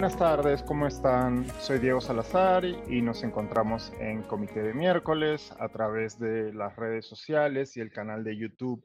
Buenas 0.00 0.16
tardes, 0.16 0.62
¿cómo 0.62 0.86
están? 0.86 1.46
Soy 1.60 1.78
Diego 1.78 2.00
Salazar 2.00 2.64
y 2.64 3.02
nos 3.02 3.22
encontramos 3.22 3.92
en 4.00 4.22
Comité 4.22 4.62
de 4.62 4.72
Miércoles 4.72 5.52
a 5.60 5.68
través 5.68 6.18
de 6.18 6.54
las 6.54 6.74
redes 6.74 7.04
sociales 7.04 7.76
y 7.76 7.80
el 7.80 7.92
canal 7.92 8.24
de 8.24 8.34
YouTube 8.34 8.82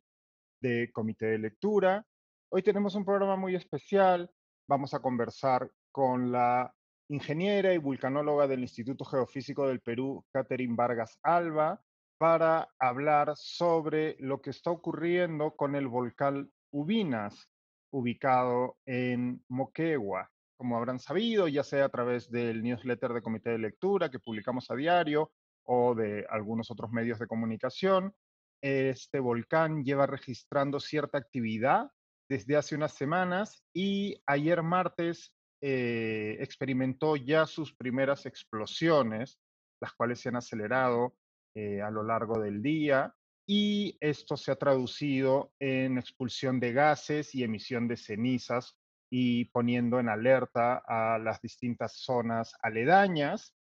de 0.59 0.91
Comité 0.91 1.28
de 1.28 1.38
Lectura. 1.38 2.05
Hoy 2.50 2.64
tenemos 2.64 2.96
un 2.96 3.05
programa 3.05 3.38
muy 3.38 3.55
especial. 3.55 4.30
Vamos 4.68 4.94
a 4.94 5.00
conversar 5.00 5.72
con 5.90 6.34
la 6.34 6.76
ingeniera 7.08 7.73
y 7.73 7.77
vulcanóloga 7.77 8.45
del 8.45 8.59
Instituto 8.59 9.05
Geofísico 9.05 9.70
del 9.70 9.80
Perú, 9.80 10.26
Catherine 10.34 10.76
Vargas 10.76 11.18
Alba, 11.23 11.82
para 12.18 12.68
hablar 12.77 13.32
sobre 13.38 14.18
lo 14.20 14.41
que 14.41 14.50
está 14.50 14.70
ocurriendo 14.70 15.55
con 15.55 15.76
el 15.76 15.88
volcán 15.88 16.52
Ubinas, 16.72 17.50
ubicado 17.90 18.76
en 18.86 19.41
Moquegua. 19.48 20.30
Como 20.58 20.77
habrán 20.77 21.00
sabido, 21.00 21.48
ya 21.48 21.64
sea 21.64 21.86
a 21.86 21.90
través 21.90 22.32
del 22.32 22.64
newsletter 22.64 23.14
de 23.14 23.22
Comité 23.22 23.52
de 23.52 23.59
Lectura 23.59 24.09
que 24.09 24.20
publicamos 24.20 24.72
a 24.72 24.76
diario 24.76 25.31
o 25.64 25.95
de 25.95 26.26
algunos 26.30 26.72
otros 26.72 26.91
medios 26.91 27.20
de 27.20 27.28
comunicación, 27.28 28.14
este 28.62 29.20
volcán 29.20 29.84
lleva 29.84 30.08
registrando 30.08 30.80
cierta 30.80 31.18
actividad 31.18 31.91
desde 32.30 32.55
hace 32.55 32.76
unas 32.76 32.94
semanas 32.94 33.64
y 33.73 34.22
ayer 34.26 34.64
martes 34.64 35.34
eh, 35.62 36.38
experimentó 36.40 37.16
ya 37.16 37.45
sus 37.45 37.76
primeras 37.76 38.26
explosiones, 38.26 39.40
las 39.81 39.94
cuales 39.94 40.20
se 40.20 40.30
han 40.30 40.38
acelerado 40.38 41.16
eh, 41.56 41.81
a 41.81 41.92
lo 41.92 42.03
largo 42.03 42.40
del 42.40 42.62
día 42.62 43.14
y 43.48 43.98
esto 44.00 44.38
se 44.38 44.52
ha 44.52 44.56
traducido 44.56 45.53
en 45.59 45.98
expulsión 45.98 46.59
de 46.59 46.73
gases 46.73 47.36
y 47.36 47.44
emisión 47.44 47.88
de 47.88 47.98
cenizas 47.98 48.78
y 49.09 49.45
poniendo 49.45 50.00
en 50.00 50.09
alerta 50.09 50.81
a 50.86 51.17
las 51.20 51.42
distintas 51.42 51.94
zonas 51.98 52.53
aledañas. 52.61 53.53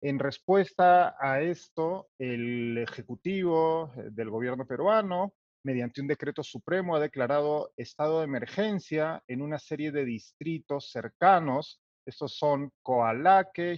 En 0.00 0.18
respuesta 0.18 1.16
a 1.18 1.40
esto, 1.40 2.08
el 2.18 2.78
Ejecutivo 2.78 3.92
eh, 3.96 4.08
del 4.10 4.30
gobierno 4.30 4.66
peruano 4.66 5.34
mediante 5.64 6.00
un 6.00 6.06
decreto 6.06 6.42
supremo, 6.42 6.96
ha 6.96 7.00
declarado 7.00 7.72
estado 7.76 8.18
de 8.18 8.24
emergencia 8.24 9.22
en 9.26 9.42
una 9.42 9.58
serie 9.58 9.92
de 9.92 10.04
distritos 10.04 10.90
cercanos. 10.90 11.80
Estos 12.06 12.36
son 12.38 12.72
Coalaque, 12.82 13.76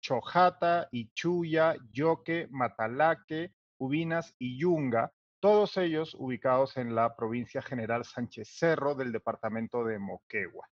Chojata, 0.00 0.88
Ichuya, 0.92 1.74
Yoque, 1.90 2.48
Matalaque, 2.50 3.52
Ubinas 3.78 4.34
y 4.38 4.58
Yunga, 4.58 5.12
todos 5.42 5.76
ellos 5.76 6.14
ubicados 6.16 6.76
en 6.76 6.94
la 6.94 7.16
provincia 7.16 7.60
general 7.60 8.04
Sánchez 8.04 8.48
Cerro 8.48 8.94
del 8.94 9.10
departamento 9.10 9.84
de 9.84 9.98
Moquegua. 9.98 10.68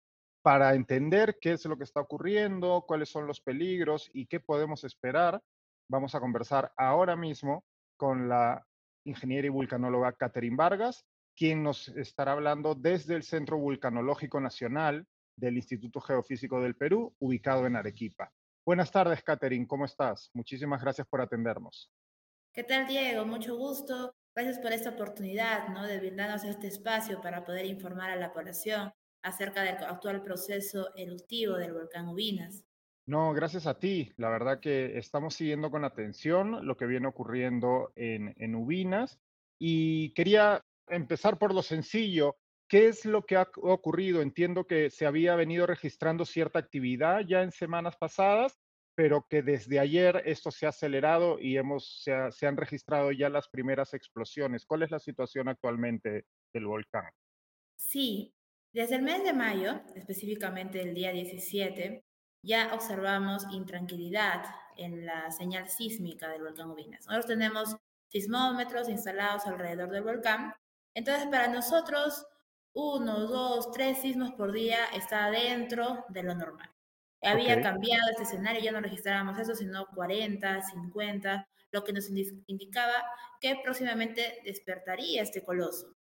Para 0.42 0.74
entender 0.74 1.38
qué 1.40 1.52
es 1.52 1.64
lo 1.66 1.78
que 1.78 1.84
está 1.84 2.00
ocurriendo, 2.00 2.84
cuáles 2.84 3.08
son 3.08 3.28
los 3.28 3.40
peligros 3.40 4.10
y 4.12 4.26
qué 4.26 4.40
podemos 4.40 4.82
esperar, 4.82 5.40
vamos 5.88 6.16
a 6.16 6.20
conversar 6.20 6.72
ahora 6.76 7.14
mismo 7.14 7.64
con 7.96 8.28
la 8.28 8.66
ingeniera 9.04 9.46
y 9.46 9.50
vulcanóloga 9.50 10.12
Catherine 10.14 10.56
Vargas, 10.56 11.06
quien 11.36 11.62
nos 11.62 11.86
estará 11.90 12.32
hablando 12.32 12.74
desde 12.74 13.14
el 13.14 13.22
Centro 13.22 13.58
Vulcanológico 13.58 14.40
Nacional 14.40 15.06
del 15.36 15.58
Instituto 15.58 16.00
Geofísico 16.00 16.60
del 16.60 16.74
Perú, 16.74 17.14
ubicado 17.20 17.66
en 17.66 17.76
Arequipa. 17.76 18.32
Buenas 18.64 18.90
tardes, 18.90 19.22
Catherine, 19.22 19.68
¿cómo 19.68 19.84
estás? 19.84 20.28
Muchísimas 20.34 20.82
gracias 20.82 21.06
por 21.06 21.20
atendernos. 21.20 21.88
¿Qué 22.52 22.64
tal, 22.64 22.88
Diego? 22.88 23.24
Mucho 23.24 23.56
gusto. 23.56 24.12
Gracias 24.36 24.58
por 24.58 24.74
esta 24.74 24.90
oportunidad 24.90 25.68
¿no? 25.68 25.86
de 25.86 25.98
brindarnos 25.98 26.44
este 26.44 26.66
espacio 26.66 27.22
para 27.22 27.42
poder 27.42 27.64
informar 27.64 28.10
a 28.10 28.16
la 28.16 28.34
población 28.34 28.92
acerca 29.22 29.62
del 29.62 29.76
actual 29.76 30.22
proceso 30.22 30.90
eruptivo 30.94 31.54
del 31.54 31.72
volcán 31.72 32.06
Ubinas. 32.06 32.62
No, 33.06 33.32
gracias 33.32 33.66
a 33.66 33.78
ti. 33.78 34.12
La 34.18 34.28
verdad 34.28 34.60
que 34.60 34.98
estamos 34.98 35.36
siguiendo 35.36 35.70
con 35.70 35.86
atención 35.86 36.66
lo 36.66 36.76
que 36.76 36.84
viene 36.84 37.08
ocurriendo 37.08 37.92
en, 37.96 38.34
en 38.36 38.54
Ubinas 38.54 39.18
y 39.58 40.12
quería 40.12 40.60
empezar 40.86 41.38
por 41.38 41.54
lo 41.54 41.62
sencillo. 41.62 42.36
¿Qué 42.68 42.88
es 42.88 43.06
lo 43.06 43.24
que 43.24 43.36
ha 43.36 43.48
ocurrido? 43.62 44.20
Entiendo 44.20 44.66
que 44.66 44.90
se 44.90 45.06
había 45.06 45.34
venido 45.34 45.66
registrando 45.66 46.26
cierta 46.26 46.58
actividad 46.58 47.20
ya 47.20 47.42
en 47.42 47.52
semanas 47.52 47.96
pasadas, 47.96 48.58
pero 48.96 49.26
que 49.28 49.42
desde 49.42 49.78
ayer 49.78 50.22
esto 50.24 50.50
se 50.50 50.64
ha 50.64 50.70
acelerado 50.70 51.38
y 51.38 51.58
hemos, 51.58 52.02
se, 52.02 52.46
han 52.46 52.56
registrado 52.56 53.12
ya 53.12 53.28
las 53.28 53.46
primeras 53.48 53.92
explosiones. 53.92 54.64
¿Cuál 54.64 54.82
es 54.82 54.90
la 54.90 54.98
situación 54.98 55.48
actualmente 55.48 56.24
del 56.52 56.66
volcán? 56.66 57.04
Sí, 57.76 58.34
desde 58.72 58.96
el 58.96 59.02
mes 59.02 59.22
de 59.22 59.34
mayo, 59.34 59.82
específicamente 59.94 60.80
el 60.80 60.94
día 60.94 61.12
17, 61.12 62.02
ya 62.42 62.74
observamos 62.74 63.44
intranquilidad 63.52 64.44
en 64.78 65.04
la 65.04 65.30
señal 65.30 65.68
sísmica 65.68 66.30
del 66.30 66.42
volcán 66.42 66.70
Ubinas. 66.70 67.04
Nosotros 67.06 67.26
tenemos 67.26 67.76
sismómetros 68.08 68.88
instalados 68.88 69.46
alrededor 69.46 69.90
del 69.90 70.04
volcán. 70.04 70.54
Entonces, 70.94 71.26
para 71.26 71.48
nosotros, 71.48 72.26
uno, 72.72 73.26
dos, 73.26 73.72
tres 73.72 74.00
sismos 74.00 74.32
por 74.32 74.52
día 74.52 74.86
está 74.94 75.30
dentro 75.30 76.06
de 76.08 76.22
lo 76.22 76.34
normal. 76.34 76.75
Había 77.22 77.60
cambiado 77.62 78.10
este 78.10 78.24
escenario, 78.24 78.62
ya 78.62 78.72
no 78.72 78.80
registrábamos 78.80 79.38
eso, 79.38 79.54
sino 79.54 79.86
40, 79.94 80.62
50, 80.62 81.48
lo 81.72 81.82
que 81.82 81.92
nos 81.92 82.08
indicaba 82.08 83.04
que 83.40 83.58
próximamente 83.62 84.40
despertaría 84.44 85.22
este 85.22 85.42
coloso. 85.42 85.94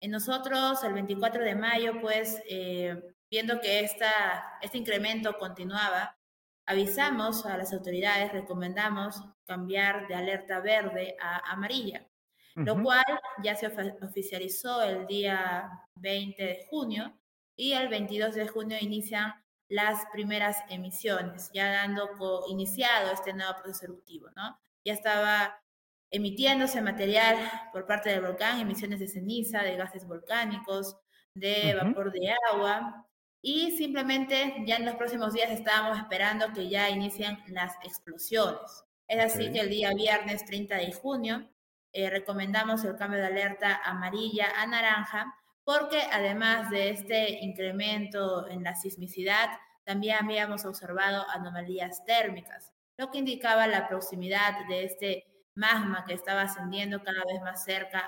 En 0.00 0.12
nosotros, 0.12 0.84
el 0.84 0.92
24 0.92 1.42
de 1.42 1.54
mayo, 1.56 2.00
pues 2.00 2.40
eh, 2.48 2.96
Viendo 3.30 3.60
que 3.60 3.80
esta, 3.80 4.58
este 4.62 4.78
incremento 4.78 5.36
continuaba, 5.38 6.16
avisamos 6.64 7.44
a 7.44 7.58
las 7.58 7.74
autoridades, 7.74 8.32
recomendamos 8.32 9.22
cambiar 9.44 10.08
de 10.08 10.14
alerta 10.14 10.60
verde 10.60 11.14
a 11.20 11.52
amarilla, 11.52 12.06
lo 12.54 12.82
cual 12.82 13.04
ya 13.42 13.54
se 13.54 13.66
oficializó 13.66 14.82
el 14.82 15.06
día 15.06 15.70
20 15.96 16.42
de 16.42 16.66
junio 16.70 17.18
y 17.54 17.72
el 17.72 17.88
22 17.88 18.34
de 18.34 18.48
junio 18.48 18.78
inician 18.80 19.34
las 19.68 20.06
primeras 20.12 20.56
emisiones, 20.70 21.50
ya 21.52 21.70
dando 21.70 22.08
iniciado 22.48 23.12
este 23.12 23.32
nuevo 23.32 23.52
proceso 23.62 23.84
eruptivo, 23.84 24.28
¿no? 24.34 24.58
Ya 24.84 24.94
estaba 24.94 25.62
emitiéndose 26.10 26.80
material 26.80 27.36
por 27.72 27.86
parte 27.86 28.10
del 28.10 28.22
volcán, 28.22 28.60
emisiones 28.60 29.00
de 29.00 29.08
ceniza, 29.08 29.62
de 29.62 29.76
gases 29.76 30.06
volcánicos, 30.06 30.96
de 31.34 31.74
vapor 31.74 32.10
de 32.12 32.34
agua, 32.50 33.06
y 33.40 33.76
simplemente 33.76 34.64
ya 34.66 34.76
en 34.76 34.86
los 34.86 34.96
próximos 34.96 35.32
días 35.32 35.50
estábamos 35.50 35.98
esperando 35.98 36.52
que 36.52 36.68
ya 36.68 36.90
inicien 36.90 37.38
las 37.48 37.74
explosiones. 37.84 38.84
Es 39.06 39.24
así 39.24 39.52
que 39.52 39.60
el 39.60 39.70
día 39.70 39.92
viernes 39.94 40.44
30 40.44 40.76
de 40.76 40.92
junio 40.92 41.48
eh, 41.92 42.10
recomendamos 42.10 42.84
el 42.84 42.96
cambio 42.96 43.20
de 43.20 43.26
alerta 43.26 43.80
amarilla 43.84 44.48
a 44.60 44.66
naranja 44.66 45.34
porque 45.68 46.00
además 46.00 46.70
de 46.70 46.88
este 46.88 47.44
incremento 47.44 48.48
en 48.48 48.62
la 48.62 48.74
sismicidad, 48.74 49.50
también 49.84 50.16
habíamos 50.18 50.64
observado 50.64 51.28
anomalías 51.28 52.06
térmicas, 52.06 52.72
lo 52.96 53.10
que 53.10 53.18
indicaba 53.18 53.66
la 53.66 53.86
proximidad 53.86 54.66
de 54.66 54.84
este 54.84 55.26
magma 55.54 56.06
que 56.06 56.14
estaba 56.14 56.40
ascendiendo 56.40 57.02
cada 57.02 57.22
vez 57.30 57.42
más 57.42 57.64
cerca 57.64 58.00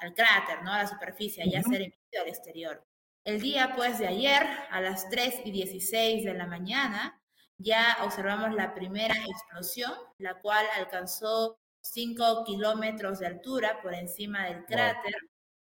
al 0.00 0.14
cráter, 0.14 0.62
¿no? 0.62 0.72
a 0.72 0.78
la 0.78 0.86
superficie, 0.86 1.44
ya 1.46 1.62
ser 1.62 1.82
emitido 1.82 2.22
al 2.22 2.28
exterior. 2.28 2.82
El 3.22 3.38
día 3.38 3.74
pues 3.76 3.98
de 3.98 4.06
ayer, 4.06 4.42
a 4.70 4.80
las 4.80 5.10
3 5.10 5.42
y 5.44 5.50
16 5.50 6.24
de 6.24 6.32
la 6.32 6.46
mañana, 6.46 7.20
ya 7.58 7.98
observamos 8.02 8.54
la 8.54 8.72
primera 8.72 9.14
explosión, 9.14 9.92
la 10.16 10.40
cual 10.40 10.64
alcanzó 10.78 11.58
5 11.82 12.44
kilómetros 12.46 13.18
de 13.18 13.26
altura 13.26 13.82
por 13.82 13.92
encima 13.92 14.46
del 14.46 14.64
cráter 14.64 15.12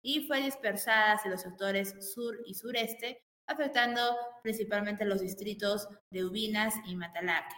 y 0.03 0.27
fue 0.27 0.41
dispersada 0.41 1.13
hacia 1.13 1.31
los 1.31 1.41
sectores 1.41 2.13
sur 2.13 2.37
y 2.45 2.53
sureste, 2.53 3.23
afectando 3.47 4.15
principalmente 4.43 5.05
los 5.05 5.21
distritos 5.21 5.87
de 6.11 6.25
Ubinas 6.25 6.75
y 6.85 6.95
Matalaque. 6.95 7.55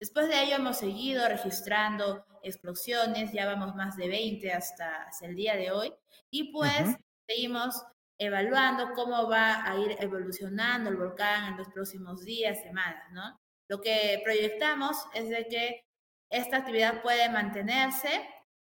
Después 0.00 0.28
de 0.28 0.40
ello 0.40 0.56
hemos 0.56 0.78
seguido 0.78 1.28
registrando 1.28 2.24
explosiones, 2.42 3.32
ya 3.32 3.46
vamos 3.46 3.74
más 3.74 3.96
de 3.96 4.08
20 4.08 4.52
hasta, 4.52 5.10
el 5.22 5.34
día 5.34 5.56
de 5.56 5.72
hoy, 5.72 5.92
y 6.30 6.52
pues 6.52 6.96
seguimos 7.26 7.82
evaluando 8.16 8.92
cómo 8.94 9.28
va 9.28 9.68
a 9.68 9.76
ir 9.76 9.96
evolucionando 9.98 10.90
el 10.90 10.96
volcán 10.96 11.52
en 11.52 11.58
los 11.58 11.68
próximos 11.68 12.24
días, 12.24 12.62
semanas, 12.62 13.10
¿no? 13.12 13.40
Lo 13.68 13.80
que 13.80 14.20
proyectamos 14.24 14.96
es 15.14 15.28
de 15.28 15.46
que 15.48 15.84
esta 16.30 16.58
actividad 16.58 17.02
puede 17.02 17.28
mantenerse 17.28 18.28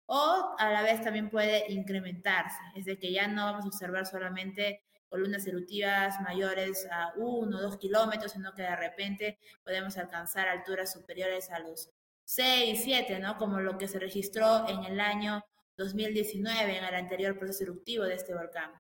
o 0.07 0.55
a 0.59 0.71
la 0.71 0.83
vez 0.83 1.03
también 1.03 1.31
puede 1.31 1.71
incrementarse, 1.73 2.59
es 2.75 2.85
de 2.85 2.99
que 2.99 3.13
ya 3.13 3.27
no 3.27 3.45
vamos 3.45 3.65
a 3.65 3.69
observar 3.69 4.07
solamente 4.07 4.83
columnas 5.09 5.47
eruptivas 5.47 6.21
mayores 6.21 6.87
a 6.91 7.13
uno 7.17 7.59
o 7.59 7.63
dos 7.63 7.79
kilómetros, 7.79 8.33
sino 8.33 8.53
que 8.55 8.63
de 8.63 8.77
repente 8.77 9.39
podemos 9.65 9.97
alcanzar 9.99 10.49
alturas 10.49 10.93
superiores 10.93 11.51
a 11.51 11.61
los 11.61 11.91
6, 12.25 12.81
7, 12.83 13.21
¿no? 13.21 13.37
Como 13.37 13.61
lo 13.61 13.79
que 13.79 13.89
se 13.89 13.99
registró 13.99 14.69
en 14.69 14.85
el 14.85 15.01
año 15.01 15.45
2019, 15.77 16.79
en 16.79 16.85
el 16.85 16.95
anterior 16.95 17.39
proceso 17.39 17.65
eruptivo 17.65 18.05
de 18.05 18.15
este 18.15 18.35
volcán. 18.35 18.73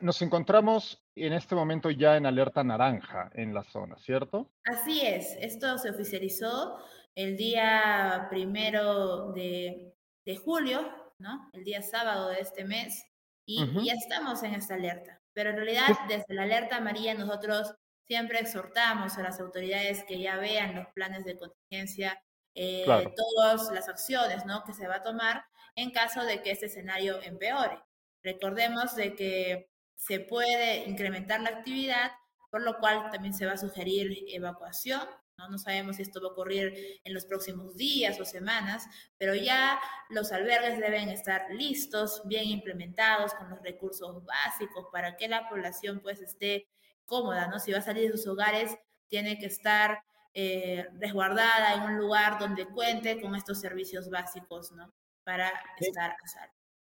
nos 0.00 0.22
encontramos 0.22 1.04
en 1.14 1.34
este 1.34 1.54
momento 1.54 1.90
ya 1.90 2.16
en 2.16 2.26
alerta 2.26 2.64
naranja 2.64 3.30
en 3.34 3.54
la 3.54 3.62
zona, 3.62 3.96
¿cierto? 3.98 4.50
Así 4.64 5.00
es, 5.02 5.36
esto 5.40 5.78
se 5.78 5.90
oficializó 5.90 6.78
el 7.14 7.36
día 7.36 8.26
primero 8.30 9.32
de, 9.32 9.94
julio, 10.36 11.12
¿no? 11.18 11.50
El 11.52 11.64
día 11.64 11.82
sábado 11.82 12.28
de 12.28 12.40
este 12.40 12.64
mes, 12.64 13.04
y, 13.46 13.64
ya 13.82 13.94
estamos 13.94 14.42
en 14.42 14.54
esta 14.54 14.74
alerta. 14.74 15.22
Pero 15.32 15.50
en 15.50 15.56
realidad, 15.56 15.88
desde 16.06 16.34
la 16.34 16.42
alerta 16.42 16.76
amarilla, 16.76 17.14
nosotros 17.14 17.74
siempre 18.06 18.40
exhortamos 18.40 19.16
a 19.16 19.22
las 19.22 19.40
autoridades 19.40 20.04
que 20.04 20.20
ya 20.20 20.36
vean 20.36 20.74
los 20.74 20.86
planes 20.94 21.24
de 21.24 21.38
contingencia, 21.38 22.20
eh, 22.54 22.84
todas 23.16 23.70
las 23.70 23.88
acciones 23.88 24.44
¿no? 24.44 24.64
que 24.64 24.74
se 24.74 24.86
va 24.86 24.96
a 24.96 25.02
tomar 25.02 25.44
en 25.76 25.92
caso 25.92 26.24
de 26.24 26.42
que 26.42 26.50
este 26.50 26.66
escenario 26.66 27.22
empeore. 27.22 27.80
Recordemos 28.22 28.96
de 28.96 29.14
que 29.14 29.70
se 29.94 30.20
puede 30.20 30.88
incrementar 30.88 31.40
la 31.40 31.50
actividad, 31.50 32.12
por 32.50 32.62
lo 32.62 32.78
cual 32.78 33.10
también 33.10 33.34
se 33.34 33.46
va 33.46 33.52
a 33.52 33.58
sugerir 33.58 34.24
evacuación. 34.28 35.06
¿No? 35.38 35.48
no 35.48 35.58
sabemos 35.58 35.96
si 35.96 36.02
esto 36.02 36.20
va 36.20 36.28
a 36.28 36.32
ocurrir 36.32 37.00
en 37.04 37.14
los 37.14 37.24
próximos 37.24 37.76
días 37.76 38.20
o 38.20 38.24
semanas, 38.24 38.86
pero 39.16 39.34
ya 39.34 39.80
los 40.10 40.32
albergues 40.32 40.78
deben 40.78 41.08
estar 41.08 41.46
listos, 41.50 42.22
bien 42.26 42.48
implementados, 42.48 43.34
con 43.34 43.48
los 43.50 43.62
recursos 43.62 44.24
básicos 44.24 44.86
para 44.92 45.16
que 45.16 45.28
la 45.28 45.48
población 45.48 46.00
pues 46.00 46.20
esté 46.20 46.68
cómoda, 47.06 47.48
¿no? 47.48 47.58
Si 47.58 47.72
va 47.72 47.78
a 47.78 47.82
salir 47.82 48.10
de 48.10 48.16
sus 48.16 48.26
hogares, 48.26 48.76
tiene 49.08 49.38
que 49.38 49.46
estar 49.46 50.02
eh, 50.34 50.86
resguardada 51.00 51.74
en 51.74 51.82
un 51.82 51.98
lugar 51.98 52.38
donde 52.38 52.66
cuente 52.66 53.20
con 53.20 53.34
estos 53.34 53.60
servicios 53.60 54.10
básicos, 54.10 54.72
¿no? 54.72 54.92
Para 55.24 55.52
estar 55.78 56.10
a 56.10 56.26
salvo. 56.26 56.54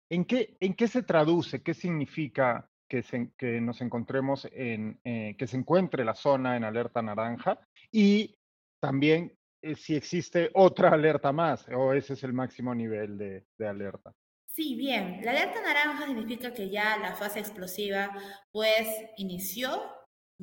¿En 0.10 0.26
qué, 0.26 0.58
¿En 0.60 0.74
qué 0.74 0.88
se 0.88 1.04
traduce? 1.04 1.64
¿Qué 1.64 1.74
significa 1.74 2.70
que, 2.92 3.32
que 3.38 3.62
nos 3.62 3.80
encontremos 3.80 4.46
en, 4.52 5.00
eh, 5.06 5.36
que 5.38 5.48
se 5.48 5.56
encuentre 5.56 6.04
la 6.04 6.14
zona 6.14 6.58
en 6.58 6.66
alerta 6.66 7.02
naranja? 7.02 7.58
Y 7.90 8.38
también 8.82 9.38
eh, 9.62 9.76
si 9.76 9.96
existe 9.96 10.52
otra 10.54 10.90
alerta 10.90 11.32
más 11.32 11.66
o 11.70 11.94
ese 11.94 12.14
es 12.14 12.24
el 12.24 12.34
máximo 12.34 12.76
nivel 12.76 13.18
de, 13.18 13.46
de 13.58 13.68
alerta. 13.68 14.14
Sí, 14.46 14.76
bien. 14.76 15.22
La 15.24 15.32
alerta 15.32 15.62
naranja 15.62 16.06
significa 16.06 16.54
que 16.54 16.70
ya 16.70 16.98
la 16.98 17.16
fase 17.16 17.40
explosiva 17.40 18.12
pues 18.52 18.90
inició 19.16 19.70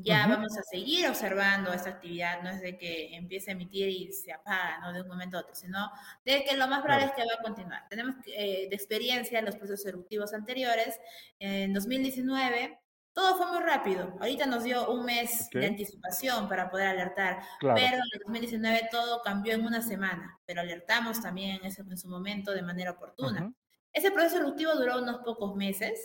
ya 0.00 0.26
vamos 0.26 0.56
a 0.56 0.62
seguir 0.62 1.08
observando 1.08 1.72
esta 1.72 1.90
actividad, 1.90 2.42
no 2.42 2.50
es 2.50 2.60
de 2.60 2.78
que 2.78 3.14
empiece 3.16 3.50
a 3.50 3.54
emitir 3.54 3.88
y 3.88 4.12
se 4.12 4.32
apaga, 4.32 4.78
¿no? 4.80 4.92
De 4.92 5.02
un 5.02 5.08
momento 5.08 5.36
a 5.36 5.40
otro, 5.40 5.54
sino 5.54 5.90
de 6.24 6.44
que 6.44 6.56
lo 6.56 6.68
más 6.68 6.82
probable 6.82 7.06
es 7.06 7.12
que 7.12 7.22
va 7.22 7.34
a 7.38 7.42
continuar. 7.42 7.88
Tenemos 7.88 8.14
eh, 8.26 8.68
de 8.68 8.76
experiencia 8.76 9.38
en 9.38 9.44
los 9.44 9.56
procesos 9.56 9.86
eruptivos 9.86 10.32
anteriores, 10.32 10.98
en 11.38 11.72
2019 11.72 12.78
todo 13.18 13.36
fue 13.36 13.46
muy 13.46 13.58
rápido. 13.58 14.16
Ahorita 14.20 14.46
nos 14.46 14.62
dio 14.62 14.88
un 14.92 15.04
mes 15.04 15.50
de 15.50 15.66
anticipación 15.66 16.48
para 16.48 16.70
poder 16.70 16.86
alertar, 16.86 17.40
pero 17.60 17.96
en 17.96 18.20
2019 18.24 18.88
todo 18.92 19.22
cambió 19.22 19.54
en 19.54 19.66
una 19.66 19.82
semana, 19.82 20.38
pero 20.46 20.60
alertamos 20.60 21.20
también 21.20 21.56
en, 21.56 21.64
ese, 21.64 21.82
en 21.82 21.98
su 21.98 22.08
momento 22.08 22.52
de 22.52 22.62
manera 22.62 22.92
oportuna. 22.92 23.52
Ese 23.92 24.12
proceso 24.12 24.36
eruptivo 24.36 24.72
duró 24.76 25.02
unos 25.02 25.18
pocos 25.24 25.56
meses, 25.56 25.98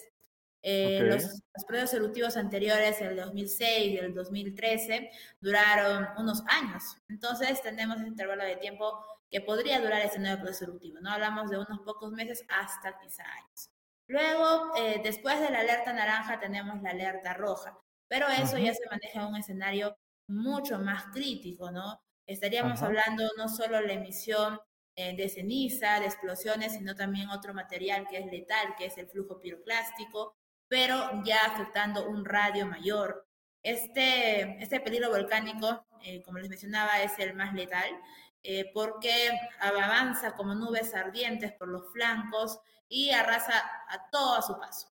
eh, 0.66 1.02
los, 1.04 1.24
los, 1.24 1.66
periodos 1.68 1.94
eruptivos 1.94 2.38
anteriores, 2.38 3.02
el 3.02 3.18
2006 3.18 3.94
y 3.94 3.98
el 3.98 4.14
2013, 4.14 5.12
duraron 5.42 6.08
unos 6.18 6.42
años. 6.48 6.84
Entonces, 7.10 7.62
tenemos 7.62 7.98
ese 7.98 8.08
intervalo 8.08 8.46
de 8.46 8.56
tiempo 8.56 9.06
que 9.30 9.42
podría 9.42 9.82
durar 9.82 10.02
ese 10.02 10.20
nuevo 10.20 10.42
proceso 10.42 10.66
eruptivo. 10.66 11.00
No 11.02 11.12
hablamos 11.12 11.50
de 11.50 11.58
unos 11.58 11.80
pocos 11.80 12.12
meses 12.12 12.46
hasta 12.48 12.98
quizá 13.00 13.24
años. 13.24 13.70
Luego, 14.08 14.72
eh, 14.78 15.02
después 15.04 15.40
de 15.42 15.50
la 15.50 15.60
alerta 15.60 15.92
naranja, 15.92 16.40
tenemos 16.40 16.82
la 16.82 16.92
alerta 16.92 17.34
roja. 17.34 17.78
Pero 18.08 18.28
eso 18.28 18.58
ya 18.58 18.74
se 18.74 18.86
maneja 18.90 19.22
en 19.22 19.28
un 19.28 19.36
escenario 19.38 19.98
mucho 20.28 20.80
más 20.80 21.06
crítico, 21.12 21.72
¿no? 21.72 22.00
Estaríamos 22.26 22.82
hablando 22.82 23.24
no 23.38 23.50
solo 23.50 23.78
de 23.78 23.88
la 23.88 23.94
emisión 23.94 24.60
eh, 24.96 25.16
de 25.16 25.28
ceniza, 25.28 26.00
de 26.00 26.06
explosiones, 26.06 26.74
sino 26.74 26.96
también 26.96 27.30
otro 27.30 27.54
material 27.54 28.08
que 28.08 28.20
es 28.20 28.28
letal, 28.28 28.76
que 28.78 28.86
es 28.86 28.98
el 28.98 29.08
flujo 29.08 29.42
piroclástico, 29.42 30.36
pero 30.68 31.24
ya 31.24 31.46
afectando 31.46 32.10
un 32.10 32.26
radio 32.26 32.66
mayor. 32.66 33.28
Este, 33.62 34.62
este 34.62 34.80
peligro 34.80 35.10
volcánico, 35.10 35.86
eh, 36.02 36.22
como 36.24 36.40
les 36.40 36.50
mencionaba, 36.50 37.02
es 37.02 37.18
el 37.20 37.34
más 37.34 37.54
letal 37.54 37.90
eh, 38.46 38.70
porque 38.74 39.32
avanza 39.62 40.36
como 40.36 40.54
nubes 40.54 40.94
ardientes 40.94 41.54
por 41.54 41.70
los 41.70 41.94
flancos 41.94 42.60
y 42.90 43.12
arrasa 43.12 43.54
a 43.88 44.10
todo 44.12 44.36
a 44.36 44.42
su 44.42 44.60
paso. 44.60 44.90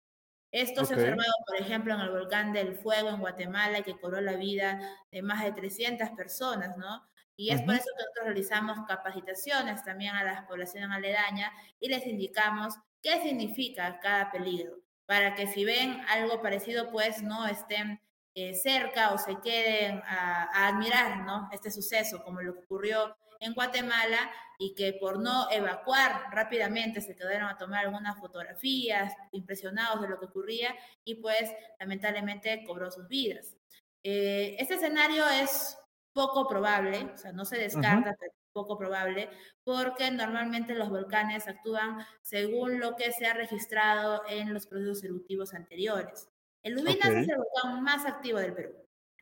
Esto 0.52 0.86
se 0.86 0.94
ha 0.94 0.98
observado, 0.98 1.32
por 1.48 1.58
ejemplo, 1.58 1.94
en 1.96 2.02
el 2.02 2.12
volcán 2.12 2.54
del 2.54 2.76
Fuego 2.78 3.10
en 3.10 3.20
Guatemala, 3.20 3.82
que 3.82 4.00
cobró 4.00 4.22
la 4.22 4.36
vida 4.36 4.80
de 5.12 5.22
más 5.24 5.44
de 5.44 5.52
300 5.52 6.10
personas, 6.12 6.78
¿no? 6.78 7.04
Y 7.36 7.52
es 7.52 7.62
por 7.62 7.74
eso 7.74 7.86
que 7.86 8.04
nosotros 8.04 8.26
realizamos 8.26 8.80
capacitaciones 8.88 9.84
también 9.84 10.16
a 10.16 10.24
la 10.24 10.48
población 10.48 10.92
aledaña 10.92 11.52
y 11.80 11.88
les 11.88 12.06
indicamos 12.06 12.76
qué 13.02 13.22
significa 13.22 14.00
cada 14.00 14.32
peligro 14.32 14.76
para 15.10 15.34
que 15.34 15.48
si 15.48 15.66
ven 15.66 16.00
algo 16.08 16.40
parecido, 16.40 16.92
pues 16.92 17.24
no 17.24 17.48
estén 17.48 18.00
eh, 18.36 18.54
cerca 18.54 19.12
o 19.12 19.18
se 19.18 19.40
queden 19.42 20.04
a, 20.06 20.68
admirar 20.68 21.26
¿no? 21.26 21.50
este 21.52 21.72
suceso, 21.72 22.24
como 22.24 22.44
lo 22.44 22.54
que 22.54 22.60
ocurrió 22.60 23.18
en 23.40 23.56
Guatemala 23.56 24.20
y 24.60 24.76
que 24.76 24.94
por 24.94 25.18
no 25.20 25.50
evacuar 25.50 26.26
rápidamente 26.32 27.02
se 27.02 27.16
quedaron 27.16 27.50
a 27.50 27.58
tomar 27.58 27.86
algunas 27.86 28.20
fotografías 28.20 29.12
impresionados 29.32 30.00
de 30.00 30.10
lo 30.10 30.20
que 30.20 30.28
ocurría 30.28 30.76
y 31.04 31.16
pues 31.16 31.52
lamentablemente 31.80 32.64
cobró 32.68 32.92
sus 32.92 33.08
vidas. 33.08 33.58
Eh, 34.04 34.58
este 34.60 34.76
escenario 34.76 35.28
es 35.28 35.76
poco 36.14 36.48
probable, 36.48 37.10
o 37.16 37.18
sea, 37.18 37.32
no 37.32 37.46
se 37.46 37.58
descarta, 37.58 38.16
poco 38.52 38.78
probable, 38.78 39.30
porque 39.64 40.12
normalmente 40.12 40.74
los 40.76 40.90
volcanes 40.90 41.48
actúan 41.48 42.06
según 42.22 42.80
lo 42.80 42.96
que 42.96 43.12
se 43.12 43.26
ha 43.26 43.34
registrado 43.34 44.22
en 44.28 44.54
los 44.54 44.68
procesos 44.68 45.04
eruptivos 45.04 45.54
anteriores. 45.54 46.30
El 46.64 46.74
Lubinas 46.74 47.10
es 47.10 47.30
el 47.30 47.38
volcán 47.38 47.84
más 47.84 48.06
activo 48.06 48.40
del 48.40 48.54
Perú. 48.54 48.74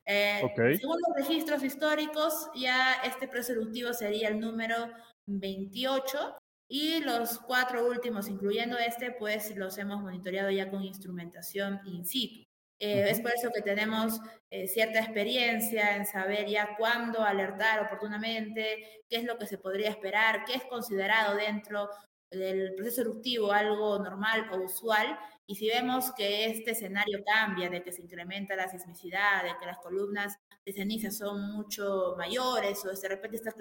Eh, 0.06 0.42
según 0.56 0.98
los 1.06 1.28
registros 1.28 1.64
históricos, 1.64 2.50
ya 2.56 2.94
este 3.04 3.28
proceso 3.28 3.60
eruptivo 3.60 3.94
sería 3.94 4.30
el 4.30 4.40
número 4.40 4.90
28 5.26 6.38
y 6.70 7.02
los 7.02 7.40
cuatro 7.40 7.86
últimos, 7.88 8.30
incluyendo 8.30 8.78
este, 8.78 9.12
pues 9.12 9.56
los 9.56 9.78
hemos 9.78 10.02
monitoreado 10.02 10.50
ya 10.50 10.70
con 10.70 10.84
instrumentación 10.84 11.82
in 11.86 12.06
situ. 12.06 12.47
Eh, 12.80 13.10
es 13.10 13.22
por 13.22 13.32
eso 13.34 13.50
que 13.52 13.62
tenemos 13.62 14.20
eh, 14.52 14.68
cierta 14.68 15.00
experiencia 15.00 15.96
en 15.96 16.06
saber 16.06 16.48
ya 16.48 16.76
cuándo 16.78 17.24
alertar 17.24 17.82
oportunamente, 17.82 19.04
qué 19.10 19.18
es 19.18 19.24
lo 19.24 19.38
que 19.38 19.48
se 19.48 19.58
podría 19.58 19.90
esperar, 19.90 20.46
qué 20.46 20.54
es 20.56 20.64
considerado 20.66 21.36
dentro 21.36 21.90
del 22.30 22.76
proceso 22.76 23.02
eruptivo 23.02 23.52
algo 23.52 23.98
normal 24.00 24.50
o 24.52 24.58
usual. 24.58 25.18
Y 25.48 25.56
si 25.56 25.68
vemos 25.70 26.12
que 26.14 26.46
este 26.48 26.72
escenario 26.72 27.24
cambia, 27.26 27.70
de 27.70 27.82
que 27.82 27.94
se 27.94 28.02
incrementa 28.02 28.56
la 28.56 28.68
sismicidad, 28.68 29.44
de 29.44 29.58
que 29.60 29.66
las 29.66 29.80
columnas 29.80 30.36
de 30.66 30.74
ceniza 30.74 31.10
son 31.10 31.52
mucho 31.54 32.16
mayores 32.18 32.84
o 32.86 32.90
de 32.92 33.08
repente 33.08 33.38
está 33.38 33.54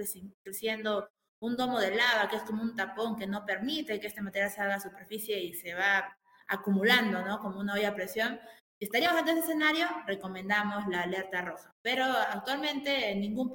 creciendo 0.42 1.08
un 1.40 1.56
domo 1.56 1.78
de 1.80 1.94
lava 1.94 2.28
que 2.28 2.36
es 2.36 2.42
como 2.42 2.62
un 2.62 2.74
tapón 2.74 3.16
que 3.16 3.26
no 3.26 3.44
permite 3.44 4.00
que 4.00 4.06
este 4.08 4.22
material 4.22 4.50
salga 4.50 4.76
a 4.76 4.80
superficie 4.80 5.38
y 5.40 5.54
se 5.54 5.74
va 5.74 6.16
acumulando, 6.48 7.22
¿no? 7.24 7.38
Como 7.40 7.60
una 7.60 7.74
olla 7.74 7.90
a 7.90 7.94
presión, 7.94 8.40
si 8.78 8.84
estaríamos 8.84 9.18
ante 9.18 9.32
ese 9.32 9.40
escenario, 9.40 9.86
recomendamos 10.06 10.86
la 10.88 11.02
alerta 11.02 11.42
roja. 11.42 11.74
Pero 11.80 12.04
actualmente 12.04 13.10
en 13.10 13.20
ningún, 13.20 13.50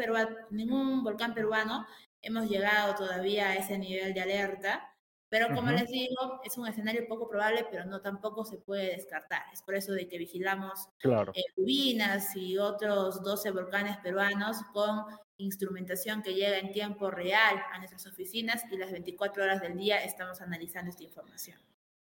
ningún 0.50 1.04
volcán 1.04 1.34
peruano 1.34 1.86
hemos 2.22 2.50
llegado 2.50 2.96
todavía 2.96 3.50
a 3.50 3.56
ese 3.56 3.78
nivel 3.78 4.14
de 4.14 4.22
alerta. 4.22 4.88
Pero 5.30 5.56
como 5.56 5.72
les 5.72 5.88
digo, 5.88 6.42
es 6.44 6.58
un 6.58 6.68
escenario 6.68 7.08
poco 7.08 7.30
probable, 7.30 7.66
pero 7.72 7.86
no 7.86 8.02
tampoco 8.02 8.44
se 8.44 8.58
puede 8.58 8.96
descartar. 8.98 9.44
Es 9.54 9.62
por 9.62 9.76
eso 9.76 9.94
de 9.94 10.08
que 10.10 10.18
vigilamos 10.18 10.90
claro. 10.98 11.32
Eh, 11.34 11.44
y 12.36 12.58
otros 12.58 13.24
12 13.24 13.52
volcanes 13.52 13.98
peruanos 14.00 14.58
con 14.74 15.06
instrumentación 15.38 16.22
que 16.22 16.34
llega 16.34 16.58
en 16.58 16.74
tiempo 16.74 17.10
real 17.12 17.64
a 17.72 17.78
nuestras 17.78 18.06
oficinas 18.08 18.64
y 18.72 18.78
las 18.78 18.92
24 18.92 19.44
horas 19.44 19.62
del 19.62 19.78
día 19.78 20.04
estamos 20.04 20.42
analizando 20.42 20.90
esta 20.90 21.04
información. 21.04 21.58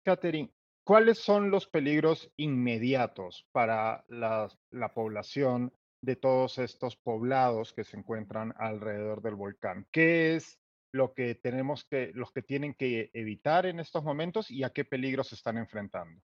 Catherine, 0.02 0.50
¿Cuáles 0.84 1.18
son 1.18 1.50
los 1.50 1.68
peligros 1.68 2.32
inmediatos 2.36 3.46
para 3.52 4.04
la, 4.08 4.48
población 4.94 5.72
de 6.02 6.16
todos 6.16 6.58
estos 6.58 6.96
poblados 6.96 7.72
que 7.72 7.84
se 7.84 7.96
encuentran 7.96 8.52
alrededor 8.58 9.22
del 9.22 9.36
volcán? 9.36 9.86
¿Qué 9.92 10.34
es 10.34 10.58
lo 10.92 11.14
que 11.14 11.36
tenemos 11.36 11.84
que, 11.84 12.10
los 12.14 12.32
que 12.32 12.42
tienen 12.42 12.74
que 12.74 13.10
evitar 13.14 13.66
en 13.66 13.78
estos 13.78 14.02
momentos 14.02 14.50
y 14.50 14.64
a 14.64 14.70
qué 14.70 14.84
peligros 14.84 15.28
se 15.28 15.36
están 15.36 15.56
enfrentando? 15.56 16.20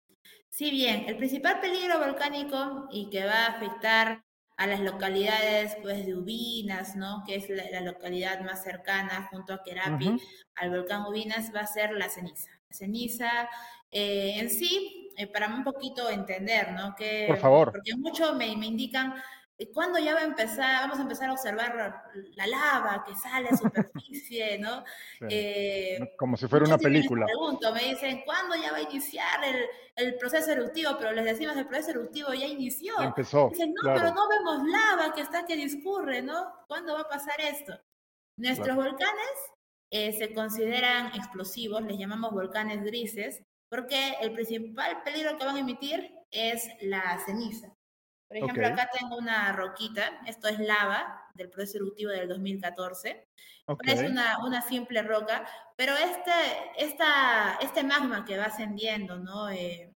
Sí, 0.49 0.69
bien, 0.69 1.05
el 1.07 1.17
principal 1.17 1.59
peligro 1.59 1.97
volcánico 1.97 2.87
y 2.91 3.09
que 3.09 3.25
va 3.25 3.47
a 3.47 3.57
afectar 3.57 4.23
a 4.55 4.67
las 4.67 4.81
localidades 4.81 5.75
pues, 5.81 6.05
de 6.05 6.15
Ubinas, 6.15 6.95
¿no? 6.95 7.23
que 7.25 7.37
es 7.37 7.49
la, 7.49 7.81
localidad 7.81 8.41
más 8.41 8.63
cercana 8.63 9.27
junto 9.31 9.51
a 9.51 9.63
Querapi 9.63 10.15
al 10.55 10.69
volcán 10.69 11.07
Ubinas, 11.07 11.51
va 11.55 11.61
a 11.61 11.67
ser 11.67 11.93
la 11.93 12.07
ceniza 12.07 12.52
ceniza 12.73 13.49
eh, 13.91 14.39
en 14.39 14.49
sí, 14.49 15.11
eh, 15.17 15.27
para 15.27 15.47
un 15.47 15.63
poquito 15.63 16.09
entender, 16.09 16.71
¿no? 16.73 16.95
Que, 16.95 17.25
Por 17.27 17.37
favor. 17.37 17.71
Porque 17.71 17.95
muchos 17.95 18.35
me, 18.35 18.55
me 18.57 18.65
indican, 18.65 19.13
¿cuándo 19.73 19.99
ya 19.99 20.15
va 20.15 20.21
a 20.21 20.25
empezar? 20.25 20.81
Vamos 20.81 20.97
a 20.97 21.03
empezar 21.03 21.29
a 21.29 21.33
observar 21.33 22.03
la, 22.35 22.47
lava 22.47 23.03
que 23.05 23.13
sale 23.15 23.49
a 23.49 23.55
superficie, 23.55 24.57
¿no? 24.59 24.83
Eh, 25.29 26.15
Como 26.17 26.35
si 26.37 26.47
fuera 26.47 26.65
una 26.65 26.79
película. 26.79 27.25
Me 27.25 27.31
pregunto, 27.31 27.73
me 27.73 27.83
dicen, 27.83 28.23
¿cuándo 28.25 28.55
ya 28.55 28.71
va 28.71 28.77
a 28.77 28.81
iniciar 28.81 29.43
el, 29.43 29.65
el, 29.95 30.15
proceso 30.15 30.51
eruptivo? 30.51 30.97
Pero 30.97 31.11
les 31.11 31.25
decimos, 31.25 31.55
el 31.55 31.67
proceso 31.67 31.91
eruptivo 31.91 32.33
ya 32.33 32.47
inició. 32.47 32.99
empezó. 32.99 33.49
Dicen, 33.49 33.73
no, 33.75 33.93
pero 33.93 34.13
no 34.13 34.27
vemos 34.27 34.63
lava 34.67 35.13
que 35.13 35.21
está 35.21 35.45
que 35.45 35.55
discurre, 35.55 36.23
¿no? 36.23 36.51
¿Cuándo 36.67 36.95
va 36.95 37.01
a 37.01 37.09
pasar 37.09 37.39
esto? 37.39 37.79
Nuestros 38.37 38.75
volcanes 38.75 39.53
se 39.93 40.33
consideran 40.33 41.07
explosivos, 41.15 41.83
les 41.83 41.99
llamamos 41.99 42.31
volcanes 42.31 42.83
grises, 42.83 43.43
porque 43.69 44.15
el 44.21 44.33
principal 44.33 45.03
peligro 45.03 45.37
que 45.37 45.45
van 45.45 45.55
a 45.55 45.59
emitir 45.59 46.11
es 46.31 46.67
la 46.81 47.19
ceniza. 47.25 47.73
Por 48.27 48.37
ejemplo, 48.37 48.65
acá 48.65 48.89
tengo 48.91 49.17
una 49.17 49.51
roquita, 49.51 50.21
esto 50.25 50.47
es 50.47 50.57
lava 50.59 51.29
del 51.35 51.49
proceso 51.49 51.77
eruptivo 51.77 52.11
del 52.11 52.27
2014. 52.27 53.27
Es 53.85 54.01
una, 54.01 54.43
una, 54.43 54.61
simple 54.61 55.03
roca, 55.03 55.47
pero 55.75 55.95
este, 55.95 56.31
esta, 56.77 57.57
este 57.61 57.83
magma 57.83 58.25
que 58.25 58.37
va 58.37 58.45
ascendiendo, 58.45 59.19
¿no? 59.19 59.49
Eh, 59.49 59.93